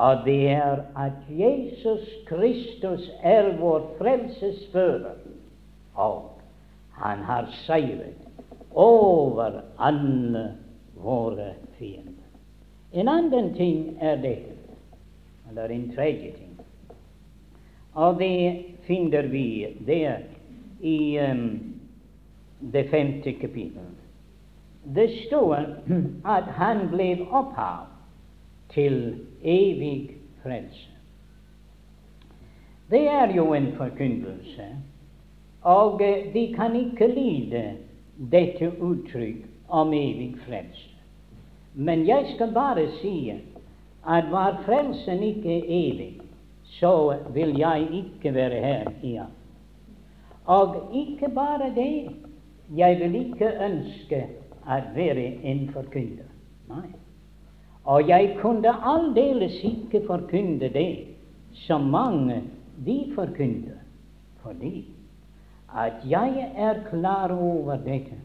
[0.00, 5.18] og det er at Jesus Kristus er vår frelsesfører,
[5.94, 6.29] og
[7.00, 8.28] han har seiret
[8.70, 10.44] over alle
[10.94, 12.28] våre fiender.
[12.92, 14.56] En annen ting er dette,
[15.48, 16.58] eller en tredje ting,
[17.94, 19.46] og det finner vi
[19.86, 20.22] der
[20.80, 21.46] i um,
[22.60, 23.96] det femte kapittelet.
[24.84, 25.56] Det står
[26.36, 27.88] at han ble opphav
[28.70, 30.88] til evig frelse.
[32.90, 34.66] Det er jo en forkynnelse.
[35.62, 37.64] Og eh, de kan ikke lide
[38.32, 40.88] dette uttrykk om evig frelse.
[41.74, 43.32] Men jeg skal bare si
[44.06, 46.20] at var frelsen ikke evig,
[46.80, 49.36] så vil jeg ikke være her igjen.
[50.44, 52.10] Og ikke bare det,
[52.76, 54.24] jeg vil ikke ønske
[54.66, 56.26] å være en forkynner.
[56.70, 56.88] Nei.
[57.84, 60.90] Og jeg kunne aldeles ikke forkynne det
[61.66, 62.42] som mange
[62.86, 63.80] de forkynner,
[64.42, 64.84] fordi
[65.76, 68.18] at jeg er klar over dette,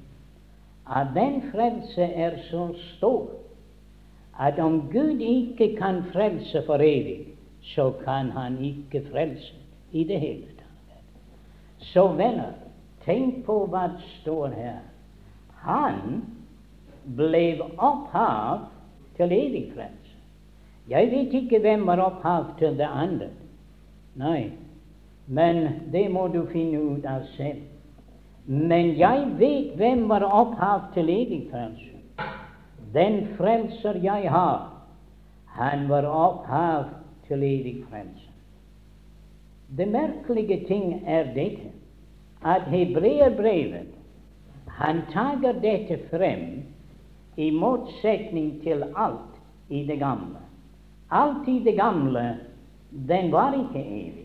[0.96, 3.30] at den frelse er så stor
[4.40, 7.28] at om Gud ikke kan frelse for evig,
[7.62, 9.54] så kan Han ikke frelse
[9.92, 11.00] i det hele tatt.
[11.80, 12.52] Så venner,
[13.06, 14.80] tenk på hva det står her.
[15.66, 16.24] Han
[17.16, 18.68] ble opphav
[19.18, 20.18] til evig frelse.
[20.90, 23.30] Jeg vet ikke hvem var opphav til det andre.
[24.16, 24.52] Nei,
[25.28, 27.64] men det må du finne ut av selv.
[28.46, 31.92] Men jeg vet hvem var opphav til evig frelse.
[32.94, 34.70] Den frelser jeg har,
[35.58, 36.86] han var opphav
[37.28, 38.30] til evig frelse.
[39.78, 41.74] Det merkelige ting er dette,
[42.46, 43.96] at hebreerbrevet
[44.78, 46.64] han tager dette frem
[47.38, 50.44] i motsetning til alt i det gamle.
[51.12, 52.38] Alt i det gamle,
[53.08, 54.25] den var ikke evig.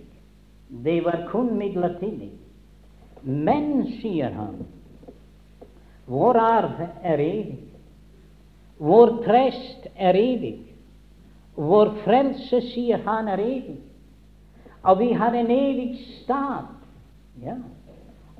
[0.70, 2.30] Det var kun midlertidig.
[3.22, 4.62] Men, sier han,
[6.06, 7.58] vår arv er evig.
[8.78, 10.56] Vår prest er evig.
[11.54, 13.76] Vår frelse, sier han, er evig.
[14.82, 15.90] Og vi har en evig
[16.22, 16.70] stat.
[17.42, 17.58] Ja.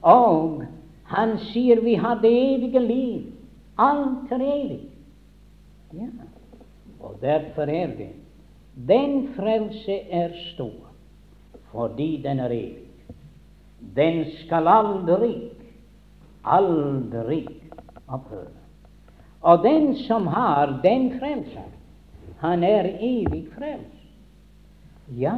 [0.01, 0.63] Og
[1.11, 3.27] han sier vi har det evige liv.
[3.79, 4.81] Alt er evig.
[5.93, 6.09] Ja.
[7.01, 8.13] Og derfor er det
[8.89, 10.90] den frelse er stor
[11.73, 12.87] fordi den er evig.
[13.97, 15.35] Den skal aldri,
[16.45, 17.47] aldri
[18.09, 18.57] opphøre.
[19.41, 21.69] Og den som har den frelser,
[22.39, 23.97] han er evig frelst.
[25.19, 25.35] Ja,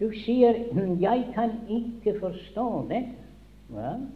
[0.00, 0.54] du sier
[1.00, 3.16] 'jeg kan ikke forstå dette'.
[3.68, 4.06] Vel,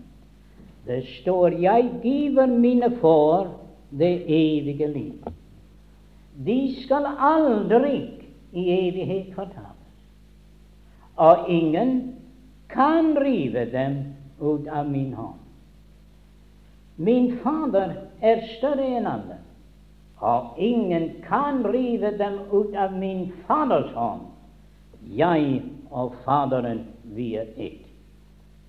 [0.86, 3.48] det står 'jeg giver mine for
[3.90, 5.32] det evige liv'.
[6.46, 8.10] De skal aldri
[8.52, 9.73] i evighet fortapes.
[11.16, 12.14] Og ingen
[12.68, 13.96] kan rive dem
[14.40, 15.38] ut av min hånd.
[16.96, 19.38] Min Fader er større enn alle,
[20.22, 24.28] og ingen kan rive dem ut av min Faders hånd.
[25.10, 27.82] Jeg og Faderen, vi er ett.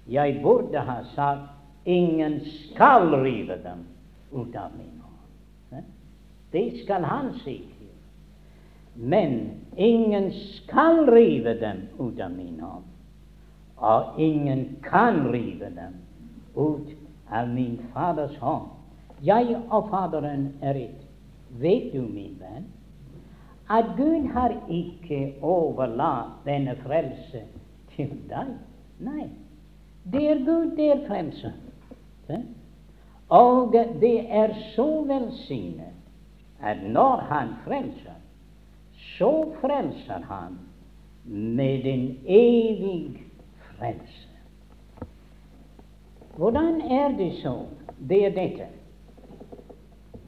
[0.10, 3.86] Jeg burde ha sagt ingen skal rive dem
[4.32, 5.86] ut av min hånd.
[6.52, 7.62] Det skal han si.
[8.96, 12.84] Men ingen skal rive dem ut av min hånd,
[13.76, 15.98] og ingen kan rive dem
[16.56, 16.96] ut
[17.30, 18.72] av min Faders hånd.
[19.24, 21.02] Jeg og Faderen er ett.
[21.60, 22.66] Vet du, min venn,
[23.70, 27.46] at Gud har ikke overlatt denne frelse
[27.96, 28.52] til deg?
[29.00, 29.30] Nei.
[30.12, 31.54] Det er Gud, det er frelse.
[33.34, 35.96] Og det er så velsignet
[36.62, 38.20] at når Han frelser,
[39.18, 40.60] så frelser Han
[41.24, 43.24] med en evig
[43.58, 44.30] frelse.
[46.36, 47.66] Hvordan er det så?
[48.10, 48.68] Det er dette.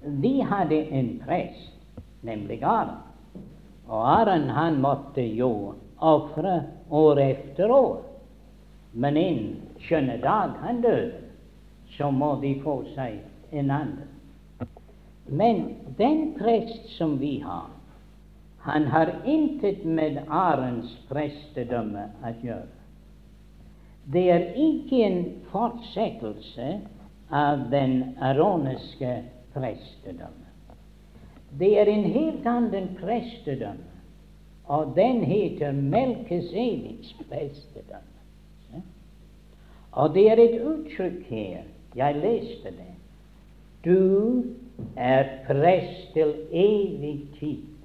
[0.02, 1.74] Vi hadde en prest,
[2.22, 3.04] nemlig Aron.
[3.88, 8.02] Og Aron han måtte jo ofre år efter år.
[8.92, 9.42] Men en
[9.80, 11.14] skjønne dag han døde,
[11.98, 13.20] så må de få seg
[13.52, 14.08] en annen.
[15.28, 17.68] Men den prest som vi har,
[18.60, 22.74] han har intet med Arens prestedømme å gjøre.
[24.08, 26.68] Det er ikke en fortsettelse
[27.32, 29.14] av den aroniske
[29.56, 30.48] prestedømme.
[31.60, 33.96] Det er en helt annen prestedømme,
[34.68, 38.84] og den heter Melkesediks prestedømme.
[39.98, 41.64] Og det er et uttrykk her.
[41.98, 42.92] Jeg leste det.
[43.86, 44.44] Du
[44.96, 47.77] er prest til evig tid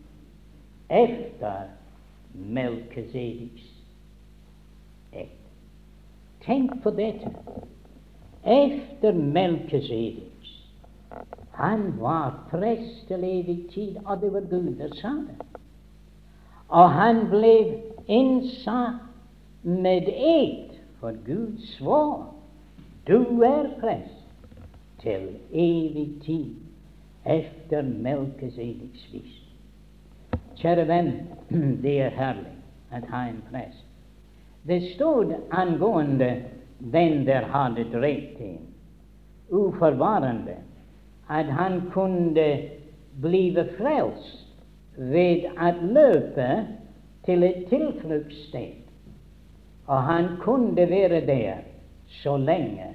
[0.93, 1.69] efter
[2.33, 3.63] Melkesediks
[5.13, 5.39] ett.
[6.45, 7.31] Tenk på dette.
[8.43, 10.69] Efter Melkesediks.
[11.51, 12.35] Han var
[13.25, 15.29] evig tid, og det var Gud som.
[16.69, 17.75] Og han blev
[18.07, 18.95] insatt
[19.63, 20.71] med ed,
[21.01, 22.33] for Gud svor
[23.07, 24.27] du är präst
[25.03, 26.55] til evig tid
[27.25, 29.42] efter Melkesediks vis.
[30.63, 31.13] Kjære venn,
[31.83, 32.53] det er herlig
[32.93, 33.87] å ha en prest.
[34.63, 36.37] Det stod angående
[36.93, 38.61] den der hadde drept ham,
[39.51, 40.55] uforvarende,
[41.29, 42.47] at han kunne
[43.23, 44.47] blive frelst
[44.97, 46.49] ved å løpe
[47.27, 48.79] til et tilfluktssted.
[49.87, 51.65] Og han kunne være der
[52.23, 52.93] så lenge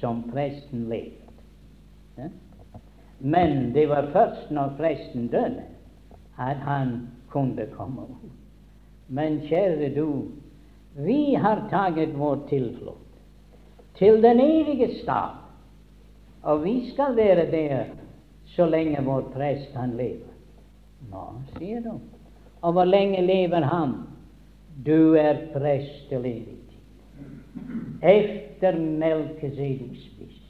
[0.00, 2.28] som presten levde.
[3.20, 5.64] Men det var først når presten døde,
[6.38, 8.06] at han kunne komme.
[9.08, 10.28] Men kjære du,
[10.96, 13.02] vi har tatt vår tilflukt
[13.98, 15.36] til den evige stad,
[16.42, 17.84] og vi skal være der
[18.46, 20.32] så lenge vår prest han lever.
[21.10, 21.24] Nå,
[21.56, 21.98] sier du.
[22.60, 23.94] Og hvor lenge lever han?
[24.86, 26.82] Du er prest til evig tid.
[28.02, 30.42] Efter Melkesedeks spist.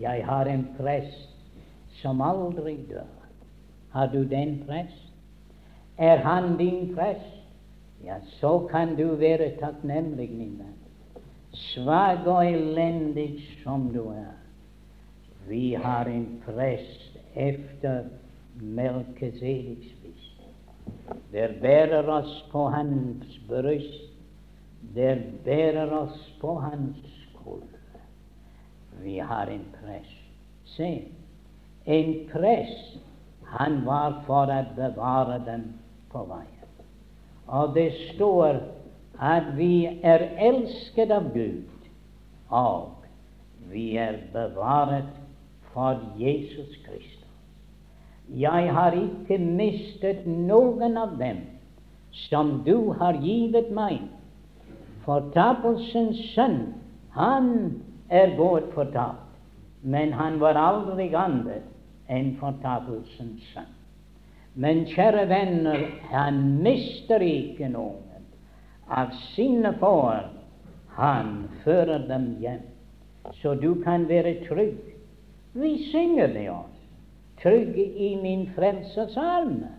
[0.00, 1.36] Jeg har en prest
[2.02, 3.17] som aldri dør.
[3.90, 5.12] Har du den prest?
[5.98, 7.34] Er han din prest?
[8.04, 10.74] Ja, så kan du være takknemlig, min venn.
[11.52, 14.36] Svak og elendig som du er.
[15.48, 18.04] Vi har en prest efter
[18.60, 19.86] Melkesedeks.
[21.32, 24.12] Der bærer oss på hans bryst.
[24.94, 27.78] Der bærer oss på hans skulder.
[29.02, 30.22] Vi har en prest.
[30.64, 31.04] Se,
[31.86, 32.98] en prest,
[33.56, 35.64] han var for å bevare dem
[36.12, 36.68] på veien.
[37.48, 38.60] Og det står
[39.18, 41.64] at vi er elsket av Gud,
[42.52, 43.06] og
[43.72, 45.08] vi er bevaret
[45.72, 47.14] for Jesus Kristus.
[48.28, 51.40] Jeg har ikke mistet noen av dem
[52.28, 54.02] som du har givet meg.
[55.06, 56.58] Fortapelsens sønn,
[57.16, 57.48] han
[58.12, 59.24] er gått fortapt,
[59.80, 61.64] men han var aldri annet
[62.08, 63.74] enn fortapelsens sønn.
[64.58, 68.24] Men kjære venner, han mister ikke noen
[68.90, 70.30] av sine får.
[70.98, 72.64] Han fører dem hjem,
[73.38, 74.80] så du kan være trygg.
[75.54, 76.74] Vi synger det oss.
[77.42, 79.76] Trygg i min frelsers armer.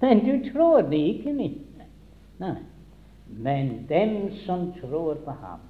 [0.00, 1.58] Men du tror det ikke, min
[2.40, 2.56] Nei.
[3.28, 5.60] Men dem som tror på ham,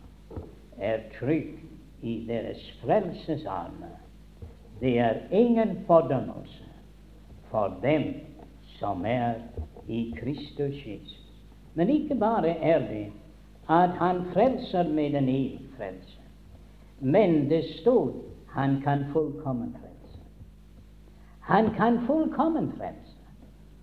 [0.78, 1.58] er trygg
[2.02, 3.99] i deres frelses armer.
[4.80, 6.64] Det er ingen fordømmelse
[7.50, 8.02] for dem
[8.78, 9.34] som er
[9.88, 11.32] i Kristus Jesus.
[11.74, 13.12] Men ikke bare er det
[13.68, 16.20] at han frelser med en evig frelse,
[17.00, 18.12] men det stod
[18.48, 20.18] han kan fullkommen frelse.
[21.40, 23.16] Han kan fullkommen frelse.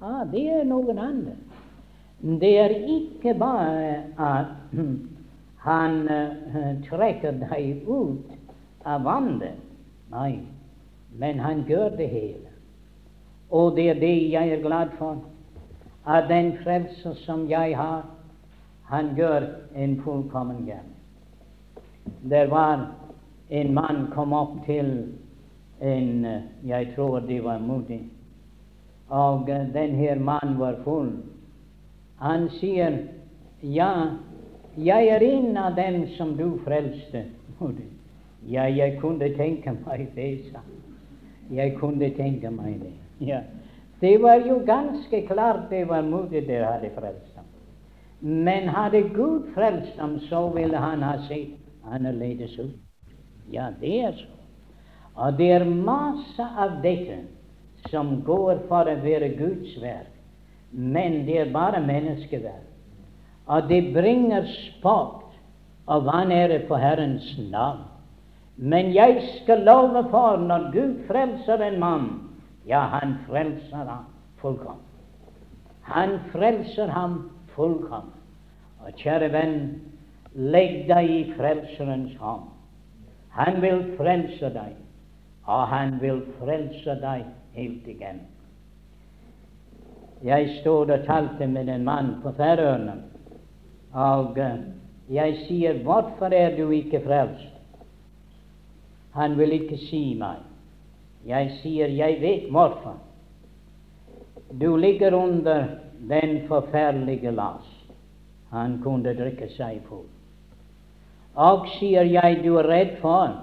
[0.01, 1.35] Ah, det er noen andre.
[2.21, 4.45] Det er ikke bare at
[5.67, 8.35] han uh, trekker deg ut
[8.85, 9.57] av vannet.
[10.11, 10.39] Nei,
[11.17, 12.51] men han gjør det hele.
[13.49, 15.23] Og det er det jeg er glad for.
[16.07, 18.05] At den frelse som jeg har,
[18.83, 20.95] han gjør en fullkommen gjerning.
[22.29, 22.87] Det var
[23.49, 25.13] en mann kom opp til
[25.81, 26.25] en
[26.65, 28.01] Jeg tror det var modig.
[29.09, 31.11] Og denne mannen var full.
[32.19, 32.97] Han sier,
[33.63, 34.05] 'Ja,
[34.77, 37.25] jeg er en av dem som du frelste.'
[38.47, 40.59] Ja, jeg kunne tenke meg det, sa
[41.51, 42.93] Jeg kunne tenke meg det.
[43.27, 43.41] Ja.
[44.01, 47.45] Det var jo ganske klart det var modig der hadde frelst ham.
[48.21, 51.57] Men hadde Gud frelst ham, så ville han ha sett
[51.91, 52.75] annerledes ut.
[53.51, 54.27] Ja, det er så.
[55.15, 57.23] Og det er masse av dette
[57.89, 60.13] som går for å være Guds verk,
[60.71, 62.65] men det er bare menneskeverk.
[63.47, 65.37] Og det bringer spott
[65.87, 67.85] og vanære på Herrens navn.
[68.57, 72.07] Men jeg skal love for, når Gud frelser en mann,
[72.67, 74.05] ja, han frelser ham
[74.41, 74.81] fullkomment.
[75.81, 78.13] Han frelser ham fullkomment.
[78.81, 79.57] Og kjære venn,
[80.33, 82.47] legg deg i Frelserens hånd.
[83.37, 84.73] Han vil frelse deg,
[85.45, 87.25] og han vil frelse deg
[87.57, 88.23] helt igjen.
[90.23, 92.95] Jeg stod og talte med en mann på Færøyene,
[93.93, 94.57] og eh,
[95.09, 97.56] jeg sier, 'Hvorfor er du ikke frelst?'
[99.17, 100.43] Han vil ikke si meg.
[101.25, 102.99] Jeg sier, jeg vet hvorfor.
[104.61, 105.65] Du ligger under
[106.09, 107.73] den forferdelige last.
[108.53, 110.05] Han kunne drikke seg full.
[111.35, 113.33] Og sier jeg, du er redd for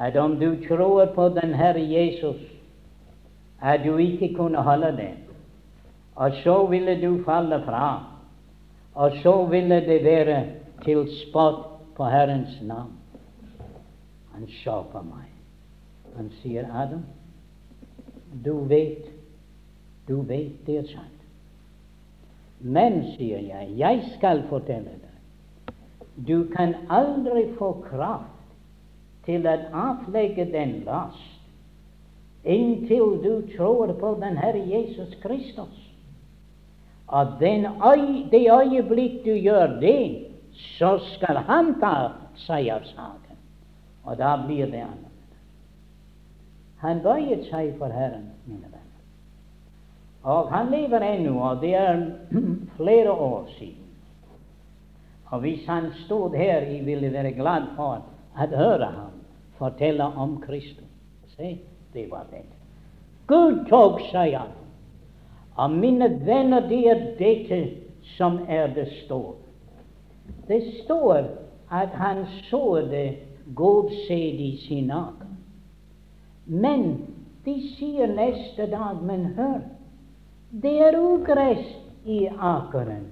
[0.00, 2.40] at om du tror på den Herre Jesus,
[3.62, 5.12] at du ikke kunne holde det.
[6.16, 7.92] Og så ville du falle fra.
[8.94, 10.40] Og så ville det være
[10.84, 11.62] til spott
[11.96, 13.01] på Herrens navn.
[14.32, 14.46] Han
[14.92, 15.28] på meg.
[16.16, 17.04] Han sier, 'Adam,
[18.44, 19.06] du vet,
[20.08, 21.22] du vet det er sant.'
[22.60, 25.08] Men, sier jeg, jeg skal fortelle deg.
[26.26, 28.28] du kan aldri få kraft
[29.24, 31.42] til å avlegge den last
[32.44, 35.78] inntil du tror på den Herre Jesus Kristus.
[37.06, 37.66] Og den,
[38.30, 40.28] det øyeblikk du gjør det,
[40.78, 42.12] så skal han ta
[42.46, 43.21] seg av saken.
[44.04, 45.10] Og da blir det annerledes.
[46.82, 48.80] Han bøyet seg for Herren, mine venner.
[50.22, 52.02] Og han lever ennå, og det er
[52.78, 53.78] flere år siden.
[55.32, 58.02] Og hvis han stod her, jeg ville være glad for
[58.36, 59.12] å høre ham
[59.62, 60.84] fortelle om Kristus.
[61.36, 61.58] Se,
[61.92, 62.44] det var det.
[63.26, 64.50] Gud tok seg av
[65.56, 67.58] Og mine venner, det er dette
[68.16, 69.36] som er det store.
[70.48, 71.28] Det står
[71.70, 73.08] at han så det
[73.54, 75.32] god sæd i sin aker.
[76.46, 76.84] Men
[77.44, 79.60] de sier neste dag, men hør,
[80.62, 81.68] det er ugress
[82.04, 83.06] i akeren.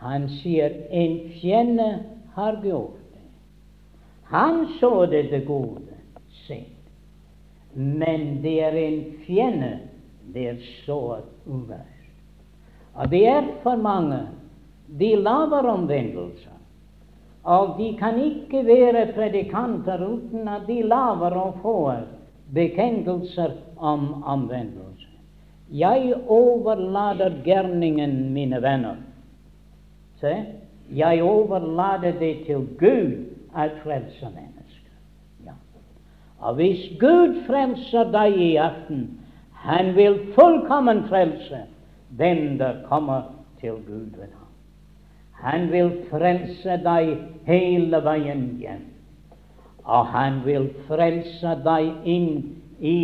[0.00, 1.88] Han sier en fjende
[2.34, 3.24] har gjort det.
[4.30, 5.96] Han så det det gode
[6.46, 6.68] sæd.
[7.74, 9.78] Men det er en fjende
[10.34, 10.56] der
[10.86, 11.96] sår ugress.
[12.94, 14.22] Og det er for mange
[14.98, 16.59] de lager omvendelser.
[17.44, 22.02] Og de kan ikke være predikanter uten at de lager og får
[22.54, 25.08] bekjennelser om omvendelse.
[25.70, 28.96] Jeg overlater gjerningen, mine venner.
[30.20, 30.34] Se,
[30.90, 33.12] jeg overlater det til Gud
[33.56, 34.94] at frelse mennesker.
[35.46, 35.54] Ja.
[36.40, 39.06] Og hvis Gud frelser deg i aften,
[39.54, 41.64] han vil fullkommen frelse
[42.18, 43.22] den der kommer
[43.60, 44.39] til Gud ved ham.
[45.40, 47.12] Han vil frelse deg
[47.48, 48.86] hele veien hjem.
[49.84, 52.32] Og han vil frelse deg inn
[52.80, 52.98] i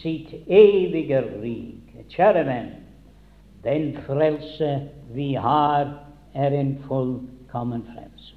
[0.00, 2.06] sitt evige rike.
[2.12, 2.70] Kjære venn,
[3.64, 4.70] den frelse
[5.14, 5.90] vi har,
[6.36, 8.34] er en fullkommen frelse.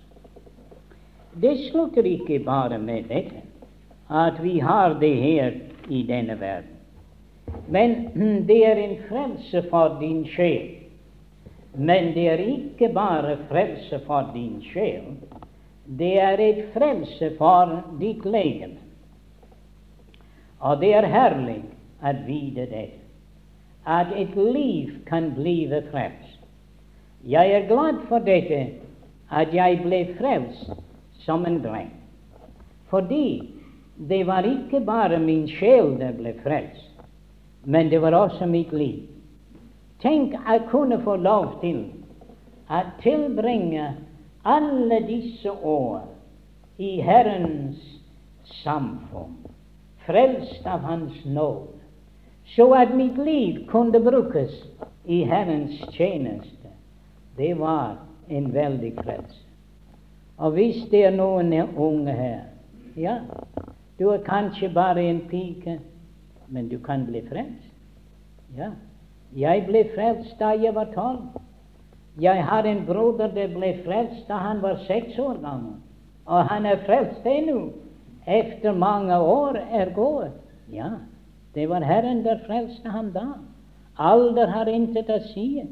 [1.39, 3.43] Det slutter ikke bare med dette,
[4.09, 5.59] at vi har det her
[5.89, 6.75] i denne verden.
[7.69, 8.09] Men
[8.47, 10.78] det er en frelse for din sjel.
[11.73, 15.17] Men det er ikke bare frelse for din sjel.
[15.85, 18.77] Det er et frelse for ditt legeme.
[20.59, 21.61] Og det er herlig
[22.03, 22.89] å vite det,
[23.87, 25.61] at et liv kan bli
[25.91, 26.39] frelst.
[27.27, 28.59] Jeg er glad for dette,
[29.31, 30.71] at jeg ble frelst
[31.25, 31.91] som en dreng.
[32.89, 33.51] Fordi
[34.09, 37.03] det var ikke bare min sjel som ble frelst,
[37.65, 39.08] men det var også mitt liv.
[40.01, 41.81] Tenk jeg kunne få lov til
[42.71, 43.89] å tilbringe
[44.47, 46.05] alle disse år
[46.79, 47.81] i Herrens
[48.63, 49.35] samfunn,
[50.05, 51.75] frelst av Hans nåde,
[52.55, 54.55] så at mitt liv kunne brukes
[55.05, 56.71] i Herrens tjeneste.
[57.37, 59.45] Det var en veldig frelse.
[60.37, 62.45] Og hvis det er noen unge her
[62.95, 63.19] Ja,
[63.99, 65.77] du er kanskje bare en pike,
[66.47, 67.69] men du kan bli frelst.
[68.57, 68.71] Ja.
[69.37, 71.37] Jeg ble frelst da jeg var tolv.
[72.19, 75.77] Jeg har en broder som ble frelst da han var seks år gammel.
[76.25, 77.71] Og han er frelst ennå,
[78.27, 80.35] etter mange år er gått.
[80.69, 80.89] Ja,
[81.55, 83.39] det var Herren der frelste ham da.
[83.97, 85.63] Alder har intet å si.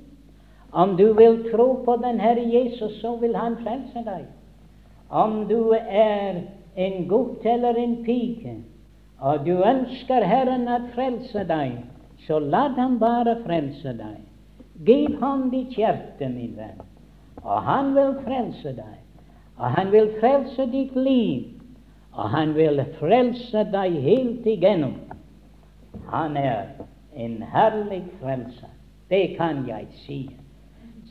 [0.72, 4.26] Om du vil tro på den Herre Jesus, så vil Han frelse deg.
[5.10, 6.42] Om du er
[6.76, 8.58] en gutt eller en pike,
[9.20, 11.78] og du ønsker Herren å frelse deg,
[12.26, 14.22] så la ham bare frelse deg.
[14.86, 16.82] Giv ham ditt hjerte, min venn,
[17.44, 18.98] og han vil frelse deg.
[19.58, 21.48] Og han vil frelse ditt liv,
[22.14, 24.98] og han vil frelse deg helt igjennom.
[26.12, 26.76] Han er
[27.18, 28.74] en herlig frelser.
[29.10, 30.20] Det kan jeg si.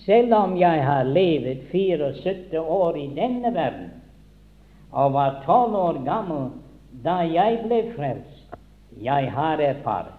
[0.05, 3.91] Selv om jeg har levet 74 år i denne verden
[4.93, 6.51] og var 12 år gammel
[7.05, 8.55] da jeg ble frelst,
[9.03, 10.16] jeg har erfart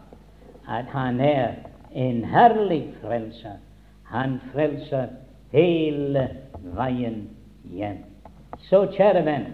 [0.67, 1.55] at han er
[1.95, 3.57] en herlig frelser.
[4.03, 5.07] Han frelser
[5.51, 6.27] hele
[6.75, 7.27] veien
[7.71, 8.03] hjem.
[8.69, 9.51] Så, kjære venn,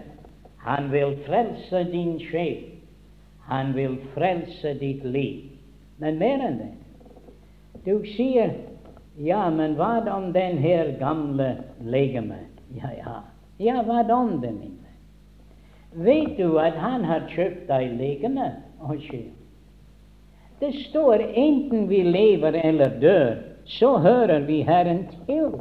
[0.64, 2.64] han vil frelse din sjel.
[3.49, 5.49] Han vil frelse ditt liv.
[5.97, 6.72] Men mer enn det.
[7.86, 8.53] Du sier
[9.20, 12.39] ja, men hva om den her gamle legeme?
[12.74, 13.20] Ja, ja.
[13.61, 16.03] Ja, hva om det, min venn?
[16.05, 18.49] Vet du at han har kjøpt deg legeme
[18.82, 19.30] og sjel?
[20.64, 23.36] Det står enten vi lever eller dør,
[23.66, 25.57] så hører vi Herren til.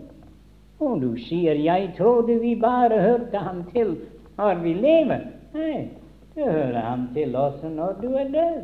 [0.78, 3.96] Og du sier 'jeg trodde vi bare hørte ham til
[4.36, 5.24] når vi lever'.
[5.54, 5.88] Nei,
[6.36, 8.62] du hører ham til også når du er død.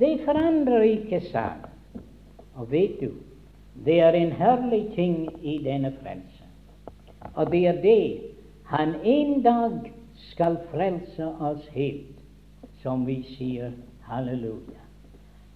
[0.00, 2.02] Det forandrer ikke saken.
[2.54, 3.10] Og vet du,
[3.84, 6.44] det er en herlig ting i denne frelse.
[7.34, 8.20] Og det er det
[8.64, 12.20] han en dag skal frelse oss helt,
[12.82, 13.70] som vi sier
[14.02, 14.87] halleluja.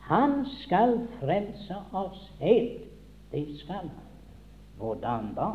[0.08, 2.88] Han skal frelse oss helt.
[3.32, 4.08] Det skal han.
[4.78, 5.50] Hvordan da?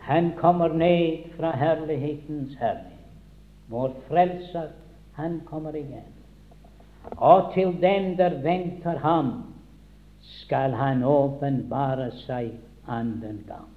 [0.00, 2.94] Han kommer ned fra herlighetens herlighet.
[3.68, 4.68] Vår frelser,
[5.12, 6.12] han kommer igjen.
[7.16, 9.32] Og til dem der venter ham,
[10.20, 12.50] skal han åpenbare seg
[12.88, 13.68] anden gang.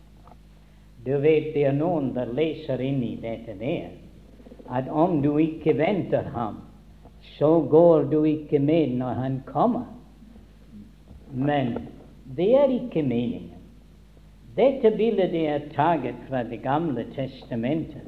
[1.06, 3.94] Du vet det er noen der leser inn i dette der,
[4.72, 6.62] at om du ikke venter ham,
[7.38, 9.86] så går du ikke med når han kommer.
[11.34, 11.78] Men
[12.38, 13.58] det er ikke meningen.
[14.58, 18.04] Dette bildet er taget fra Det gamle testamentet.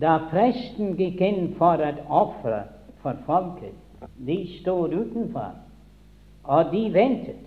[0.00, 2.64] Da presten gikk inn for å ofre
[3.02, 3.74] for folket,
[4.26, 5.54] de stod utenfor,
[6.44, 7.44] og de ventet.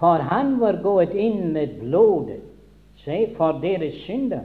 [0.00, 2.40] For han var gått inn med blodet
[3.04, 4.44] se, for deres synder.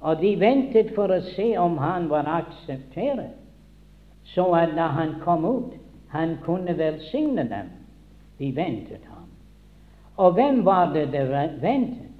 [0.00, 3.34] Og de ventet for å se om han var akseptert,
[4.34, 5.74] så at da han kom ut,
[6.08, 7.70] han kunne velsigne dem.
[8.38, 9.28] De ventet ham.
[10.16, 11.24] Og hvem var det de
[11.62, 12.12] ventet?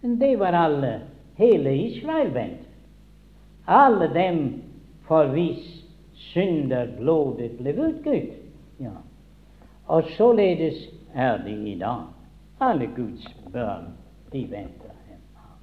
[0.00, 1.00] Det var alle.
[1.36, 2.66] Hele Israel ventet.
[3.66, 4.62] Alle dem
[5.06, 5.84] for hvis
[6.14, 8.32] synder blodet ble utgitt.
[8.78, 8.96] Ja.
[9.86, 12.06] Og således er det i dag.
[12.60, 13.92] Alle Guds børn,
[14.32, 14.94] de venter
[15.34, 15.58] ham.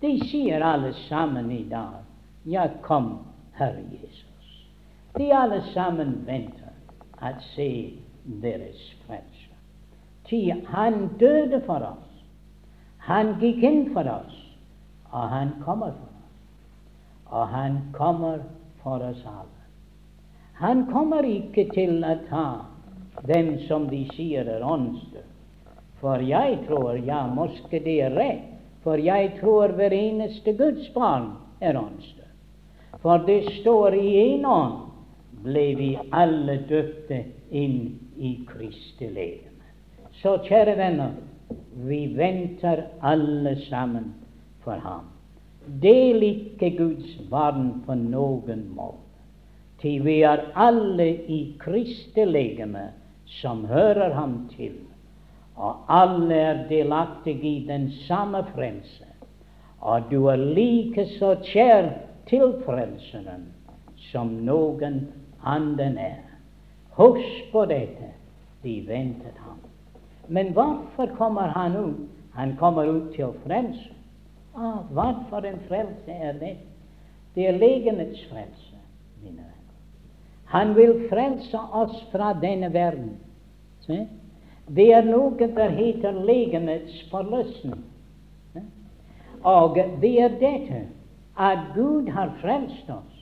[0.00, 2.02] De sier alle sammen i dag,
[2.44, 3.18] ja, kom,
[3.52, 4.27] Herre Jesus.
[5.18, 6.74] De alle sammen venter
[7.18, 7.98] at se
[8.42, 9.50] deres frelse.
[10.28, 12.22] Ty han døde for oss.
[13.08, 14.36] Han gikk inn for oss,
[15.10, 16.34] og han kommer for oss.
[17.28, 18.44] Og han kommer
[18.82, 19.58] for oss alle.
[20.60, 22.46] Han kommer ikke til å ta
[23.26, 25.26] dem som de sier er åndsdød.
[25.98, 28.50] For jeg tror, ja, måske det er rett,
[28.84, 32.28] for jeg tror hver eneste Guds barn er åndsdød.
[33.02, 34.87] For det står i én ånd
[35.44, 39.66] ble vi alle døpte inn i Kristi legeme.
[40.22, 41.14] Så kjære venner,
[41.88, 44.12] vi venter alle sammen
[44.64, 45.06] for ham.
[45.82, 49.04] Del ikke Guds barn på noen måte,
[49.82, 52.88] til vi er alle i Kristi legeme
[53.38, 54.74] som hører ham til,
[55.58, 59.06] og alle er delaktige i den samme frelse,
[59.80, 61.92] og du er like så kjær
[62.26, 63.46] til Frelseren
[64.10, 65.06] som noen
[65.48, 66.22] annen er.
[66.98, 68.12] Husk på dette,
[68.62, 69.58] de ventet ham.
[70.28, 72.08] Men hvorfor kommer han ut?
[72.34, 73.94] Han kommer ut til frelse.
[74.54, 76.56] Ah, hva for en frelse er det?
[77.34, 78.78] Det er legenets frelse,
[79.22, 79.74] mine venner.
[80.50, 83.16] Han vil frelse oss fra denne verden.
[83.86, 84.06] Se?
[84.68, 87.84] Det er noe der heter legenets forløsning.
[89.46, 90.80] Og det er dette
[91.38, 93.17] at Gud har frelst oss,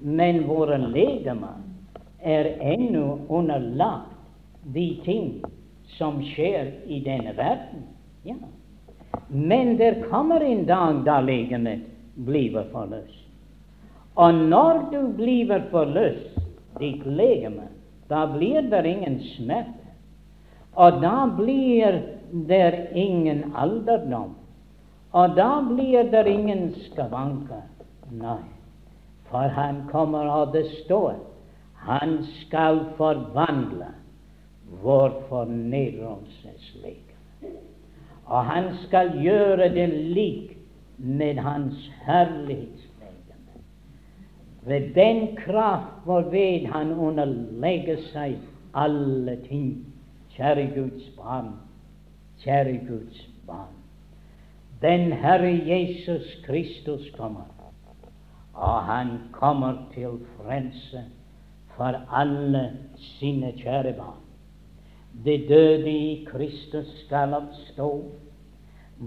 [0.00, 1.60] men våre legemer
[2.22, 4.12] er ennå underlagt
[4.74, 5.42] de ting
[5.98, 7.86] som skjer i denne verden.
[8.22, 8.36] Ja.
[9.28, 13.18] Men det kommer en dag da legemet blir forløst.
[14.14, 16.38] Og når du blir forløst,
[16.80, 17.68] ditt legeme,
[18.08, 19.92] da blir det ingen smerte.
[20.74, 22.00] Og da blir
[22.48, 24.34] det ingen alderdom.
[25.12, 27.64] Og da blir det ingen skavanker.
[28.12, 28.40] Nei,
[29.32, 31.16] for han kommer, og det står,
[31.74, 33.88] han skal forvandle
[34.82, 36.98] vår fornedrelseslegeme.
[38.24, 40.56] Og han skal gjøre det lik
[40.98, 42.88] med hans herlighetslegeme.
[44.62, 48.36] ved den kraft hvorved han underlegger seg
[48.74, 49.86] alle ting.
[50.36, 51.48] Kjære Guds barn,
[52.44, 53.74] kjære Guds barn.
[54.82, 57.51] Den Herre Jesus Kristus kommer,
[58.54, 61.04] og han kommer til frelse
[61.76, 62.64] for alle
[62.96, 64.20] sine kjære barn.
[65.24, 67.88] Det døde i Kristus skal oppstå.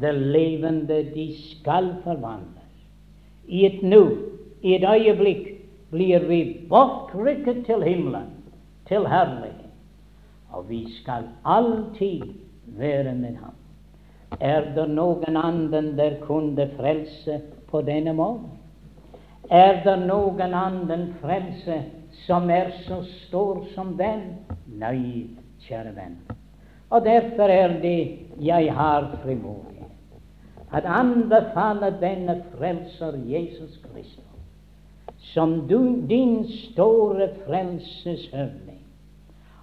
[0.02, 2.62] Det levende, de skal forvandles.
[3.48, 4.18] I et nu
[4.62, 5.48] i et øyeblikk
[5.92, 6.40] blir vi
[6.70, 8.32] bortrykket til himmelen,
[8.88, 9.70] til herlighet.
[10.50, 12.22] Og vi skal alltid
[12.66, 13.54] være med ham.
[14.40, 18.55] Er det noen annen der kunne frelse på denne måten?
[19.50, 21.82] Er det noen annen frelse
[22.26, 24.24] som er så stor som den?
[24.80, 25.28] Nei,
[25.68, 26.18] kjære venn.
[26.90, 28.00] Og derfor er det
[28.42, 29.74] jeg har frimodighet
[30.76, 34.24] at anbefale denne frelser Jesus Kristus
[35.34, 38.82] som du, din store frelseshøvding,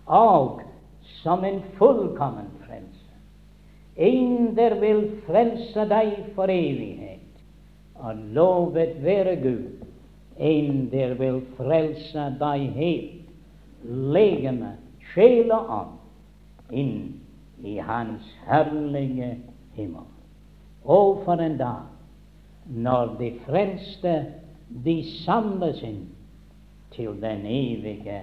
[0.06, 0.60] og
[1.22, 3.12] som en fullkommen frelse.
[3.96, 7.21] En der vil frelse deg for evighet.
[8.02, 9.66] Og lovet være Gud,
[10.38, 13.30] en der vil frelse deg helt,
[13.86, 14.74] legeme,
[15.12, 15.94] sjel og ånd,
[16.72, 16.96] inn
[17.62, 19.36] i Hans herlige
[19.76, 20.06] himmel.
[20.82, 21.92] Og for en dag
[22.66, 24.14] når de frelste
[24.84, 26.06] de samles inn
[26.94, 28.22] til den evige,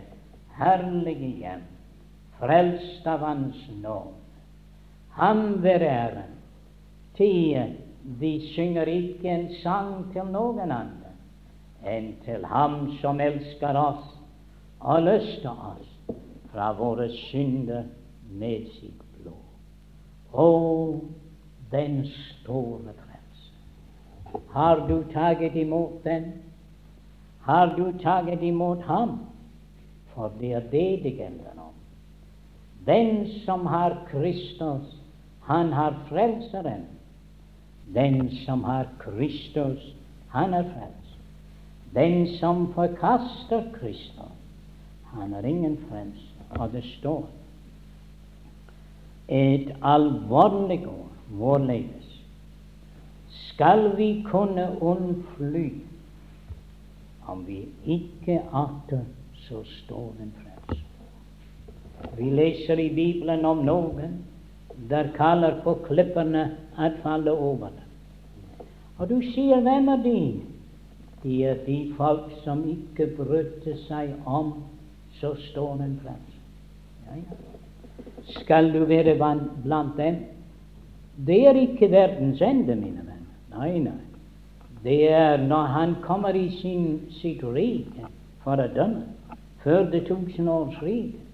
[0.59, 1.67] herlige hjem,
[2.39, 4.15] frelst av Hans nåde.
[5.19, 6.35] Ham være æren.
[7.17, 7.75] Til
[8.17, 11.13] de synger ikke en sang til noen andre
[11.85, 14.15] enn til Ham som elsker oss
[14.79, 16.17] og løster oss
[16.51, 17.85] fra våre synder
[18.29, 19.45] med sitt blod.
[20.33, 20.47] Å,
[21.71, 24.41] den store frelse!
[24.53, 26.31] Har du taget imot den?
[27.45, 29.19] Har du taget imot ham?
[30.13, 31.75] For det er det det gjelder om.
[32.85, 34.95] Den som har Kristus,
[35.45, 36.87] han har Frelseren.
[37.93, 39.95] Den som har Kristus,
[40.29, 41.17] han er frelst.
[41.93, 44.35] Den som forkaster Kristus,
[45.13, 46.35] han er ingen frelst.
[46.49, 47.29] Og det står
[49.27, 52.05] et alvorlig ord vårledes.
[53.29, 55.73] skal vi kunne unnfly
[57.27, 60.85] om vi ikke atter så står en frelst.
[62.17, 64.17] Vi leser i Bibelen om noen
[64.89, 68.65] der kaller på klipperne at falle over dem.
[68.97, 70.19] Og du sier, hvem er de?
[71.23, 74.53] De er de folk som ikke brydde seg om
[75.19, 76.35] så står en plass.
[77.05, 77.37] Ja, ja.
[78.39, 79.15] Skal du være
[79.63, 80.15] blant dem?
[81.27, 83.33] Det er ikke verdens ende, mine venner.
[83.55, 83.97] Nei, nei.
[84.83, 88.07] Det er når han kommer i sin, sitt rike
[88.43, 89.03] for å dømme,
[89.63, 91.25] før det tusenårsriket.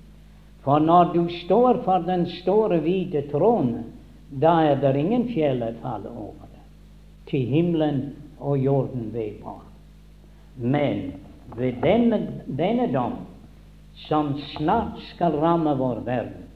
[0.66, 3.92] For når du står for den store, hvite tronen,
[4.42, 6.64] da er det ingen fjell å falle over det,
[7.30, 8.02] til himmelen
[8.40, 9.62] og jorden vedbar.
[10.58, 11.04] Men
[11.56, 13.20] ved denne, denne dom,
[14.08, 16.50] som snart skal ramme vår verden,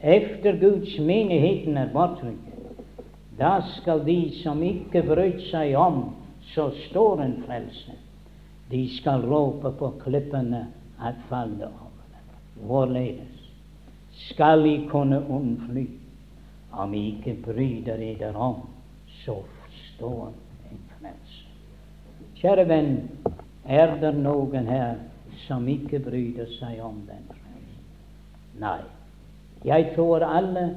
[0.00, 2.84] efter Guds menigheten er bortrykket,
[3.40, 6.10] da skal de som ikke brøt seg om
[6.52, 7.96] så står en frelse,
[8.70, 10.66] de skal rope på klippene
[11.00, 12.66] at falle over dem.
[12.68, 13.29] Hvorledes
[14.28, 15.86] skal I kunne unnfly
[16.70, 18.60] om I ikke bryter dere om
[19.24, 19.40] så
[19.94, 20.32] stor
[20.70, 21.46] en frelse?
[22.40, 22.94] Kjære venn,
[23.66, 25.00] er det noen her
[25.46, 27.84] som ikke bryter seg om den frelsen?
[28.60, 28.80] Nei.
[29.64, 30.70] Jeg tror alle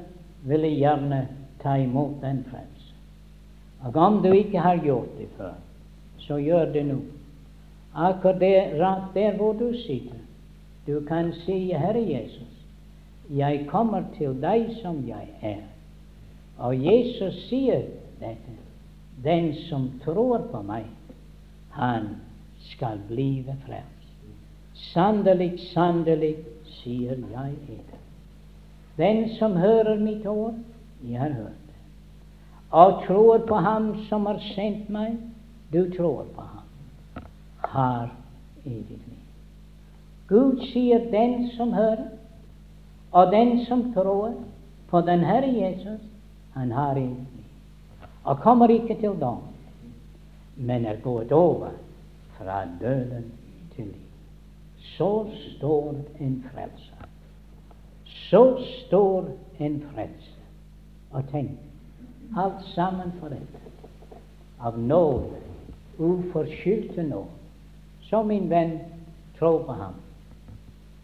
[0.44, 1.22] ville gjerne
[1.62, 2.98] ta imot den frelsen.
[3.84, 5.54] Og om du ikke har gjort det før,
[6.18, 7.00] så gjør det nå.
[7.94, 8.42] Akkurat
[8.80, 10.20] rett der hvor du sitter.
[10.86, 12.53] Du kan si, Herre Jesus,
[13.30, 15.62] jeg kommer til deg som jeg er.
[16.58, 17.86] Og Jesus sier
[18.20, 18.58] dette.
[19.24, 20.84] Den som tror på meg,
[21.70, 22.08] han
[22.70, 23.90] skal blive frelst.
[24.74, 26.34] Sannelig, sannelig,
[26.80, 28.00] sier jeg eder.
[28.98, 30.54] Den som hører mitt ord,
[31.02, 31.80] jeg har hørt det,
[32.70, 35.16] og tror på Ham som har sendt meg,
[35.72, 37.24] du tror på Ham,
[37.58, 38.12] har
[38.64, 39.24] evig liv.
[40.28, 42.13] Gud sier den som hører,
[43.14, 44.34] og den som tror
[44.90, 46.00] på den Herre Jesus,
[46.54, 49.42] han har evig liv, og kommer ikke til dom,
[50.56, 51.74] men er gått over
[52.38, 53.30] fra døden
[53.76, 54.00] til liv.
[54.96, 56.94] Så står en frelser
[58.34, 59.24] så stor
[59.58, 60.30] en frelse.
[61.10, 61.50] Og tenk,
[62.36, 63.60] alt sammen for dette.
[64.58, 65.38] Av nåde,
[65.98, 67.30] uforskyldte nåde.
[68.08, 68.78] Så, min venn,
[69.38, 69.94] tro på ham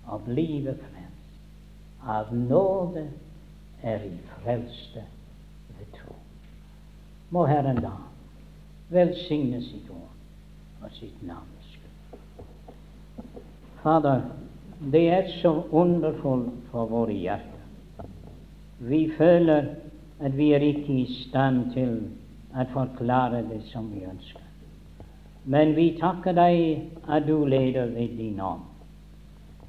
[0.06, 0.99] og blive frelst.
[2.06, 3.06] Av nåde
[3.82, 5.04] er I frelste
[5.78, 6.14] ved tro.
[7.30, 7.94] Må Herren da
[8.90, 11.60] velsigne sitt ord og sitt navn.
[13.82, 14.20] Fader,
[14.92, 18.08] det er så underfullt for våre hjerter.
[18.78, 19.68] Vi føler
[20.20, 21.94] at vi er ikke i stand til
[22.52, 24.44] å forklare det som vi ønsker.
[25.44, 28.66] Men vi takker deg at du leder ved din ånd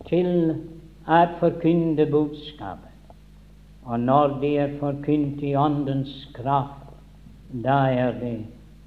[0.10, 0.58] til
[1.12, 2.88] å forkynne budskapet.
[3.86, 6.92] Og når det er forkynt i Åndens kraft,
[7.52, 8.38] da er det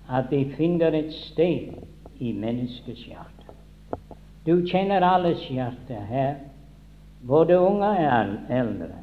[0.08, 1.74] at de finner et sted
[2.22, 3.56] i menneskets hjerte.
[4.46, 6.36] Du kjenner alles hjerte her,
[7.26, 9.00] både unge og eldre.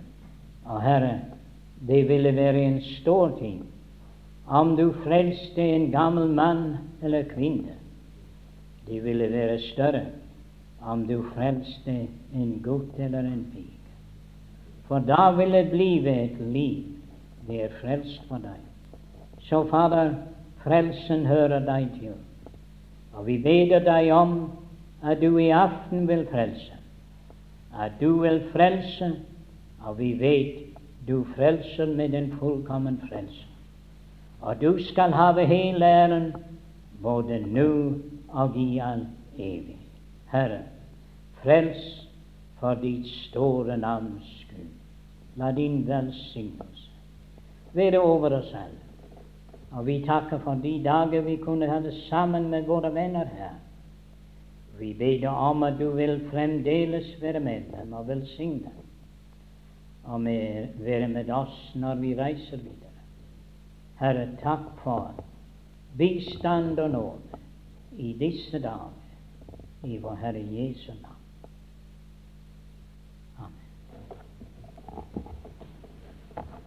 [0.70, 1.16] Og Herre,
[1.88, 3.62] det ville være en stor ting
[4.52, 6.66] om du frelste en gammel mann
[7.02, 7.78] eller kvinne.
[8.88, 10.06] Det ville være større
[10.82, 13.78] om du frelste en gutt eller en pike.
[14.88, 16.84] For da vil det blive et liv
[17.48, 18.60] det er frelst for deg.
[19.42, 20.14] Så, Fader,
[20.64, 22.14] frelsen hører deg til.
[23.14, 24.52] Og vi beder deg om
[25.04, 26.78] at du i aften vil frelse.
[27.80, 29.14] At du vil frelse,
[29.82, 30.60] og vi vet
[31.08, 33.48] du frelser med en fullkommen frelse.
[34.42, 36.34] Og du skal have hele æren
[37.02, 37.94] både nå
[38.30, 39.08] og i all
[39.38, 39.78] evig.
[40.32, 40.62] Herre,
[41.44, 42.08] frels
[42.60, 44.72] for ditt store navns skyld.
[45.36, 46.92] La din velsignelse
[47.74, 48.80] være over oss alle.
[49.72, 53.56] Og vi takker for de dager vi kunne ha det sammen med våre venner her.
[54.80, 58.88] Vi ber om at du vil fremdeles være med dem og velsigne dem,
[60.04, 63.06] og med, være med oss når vi reiser videre.
[64.00, 65.14] Herre, takk for
[65.98, 67.42] bistand og nåde
[67.98, 68.98] i disse dager,
[69.84, 71.11] i vår Herre Jesu navn.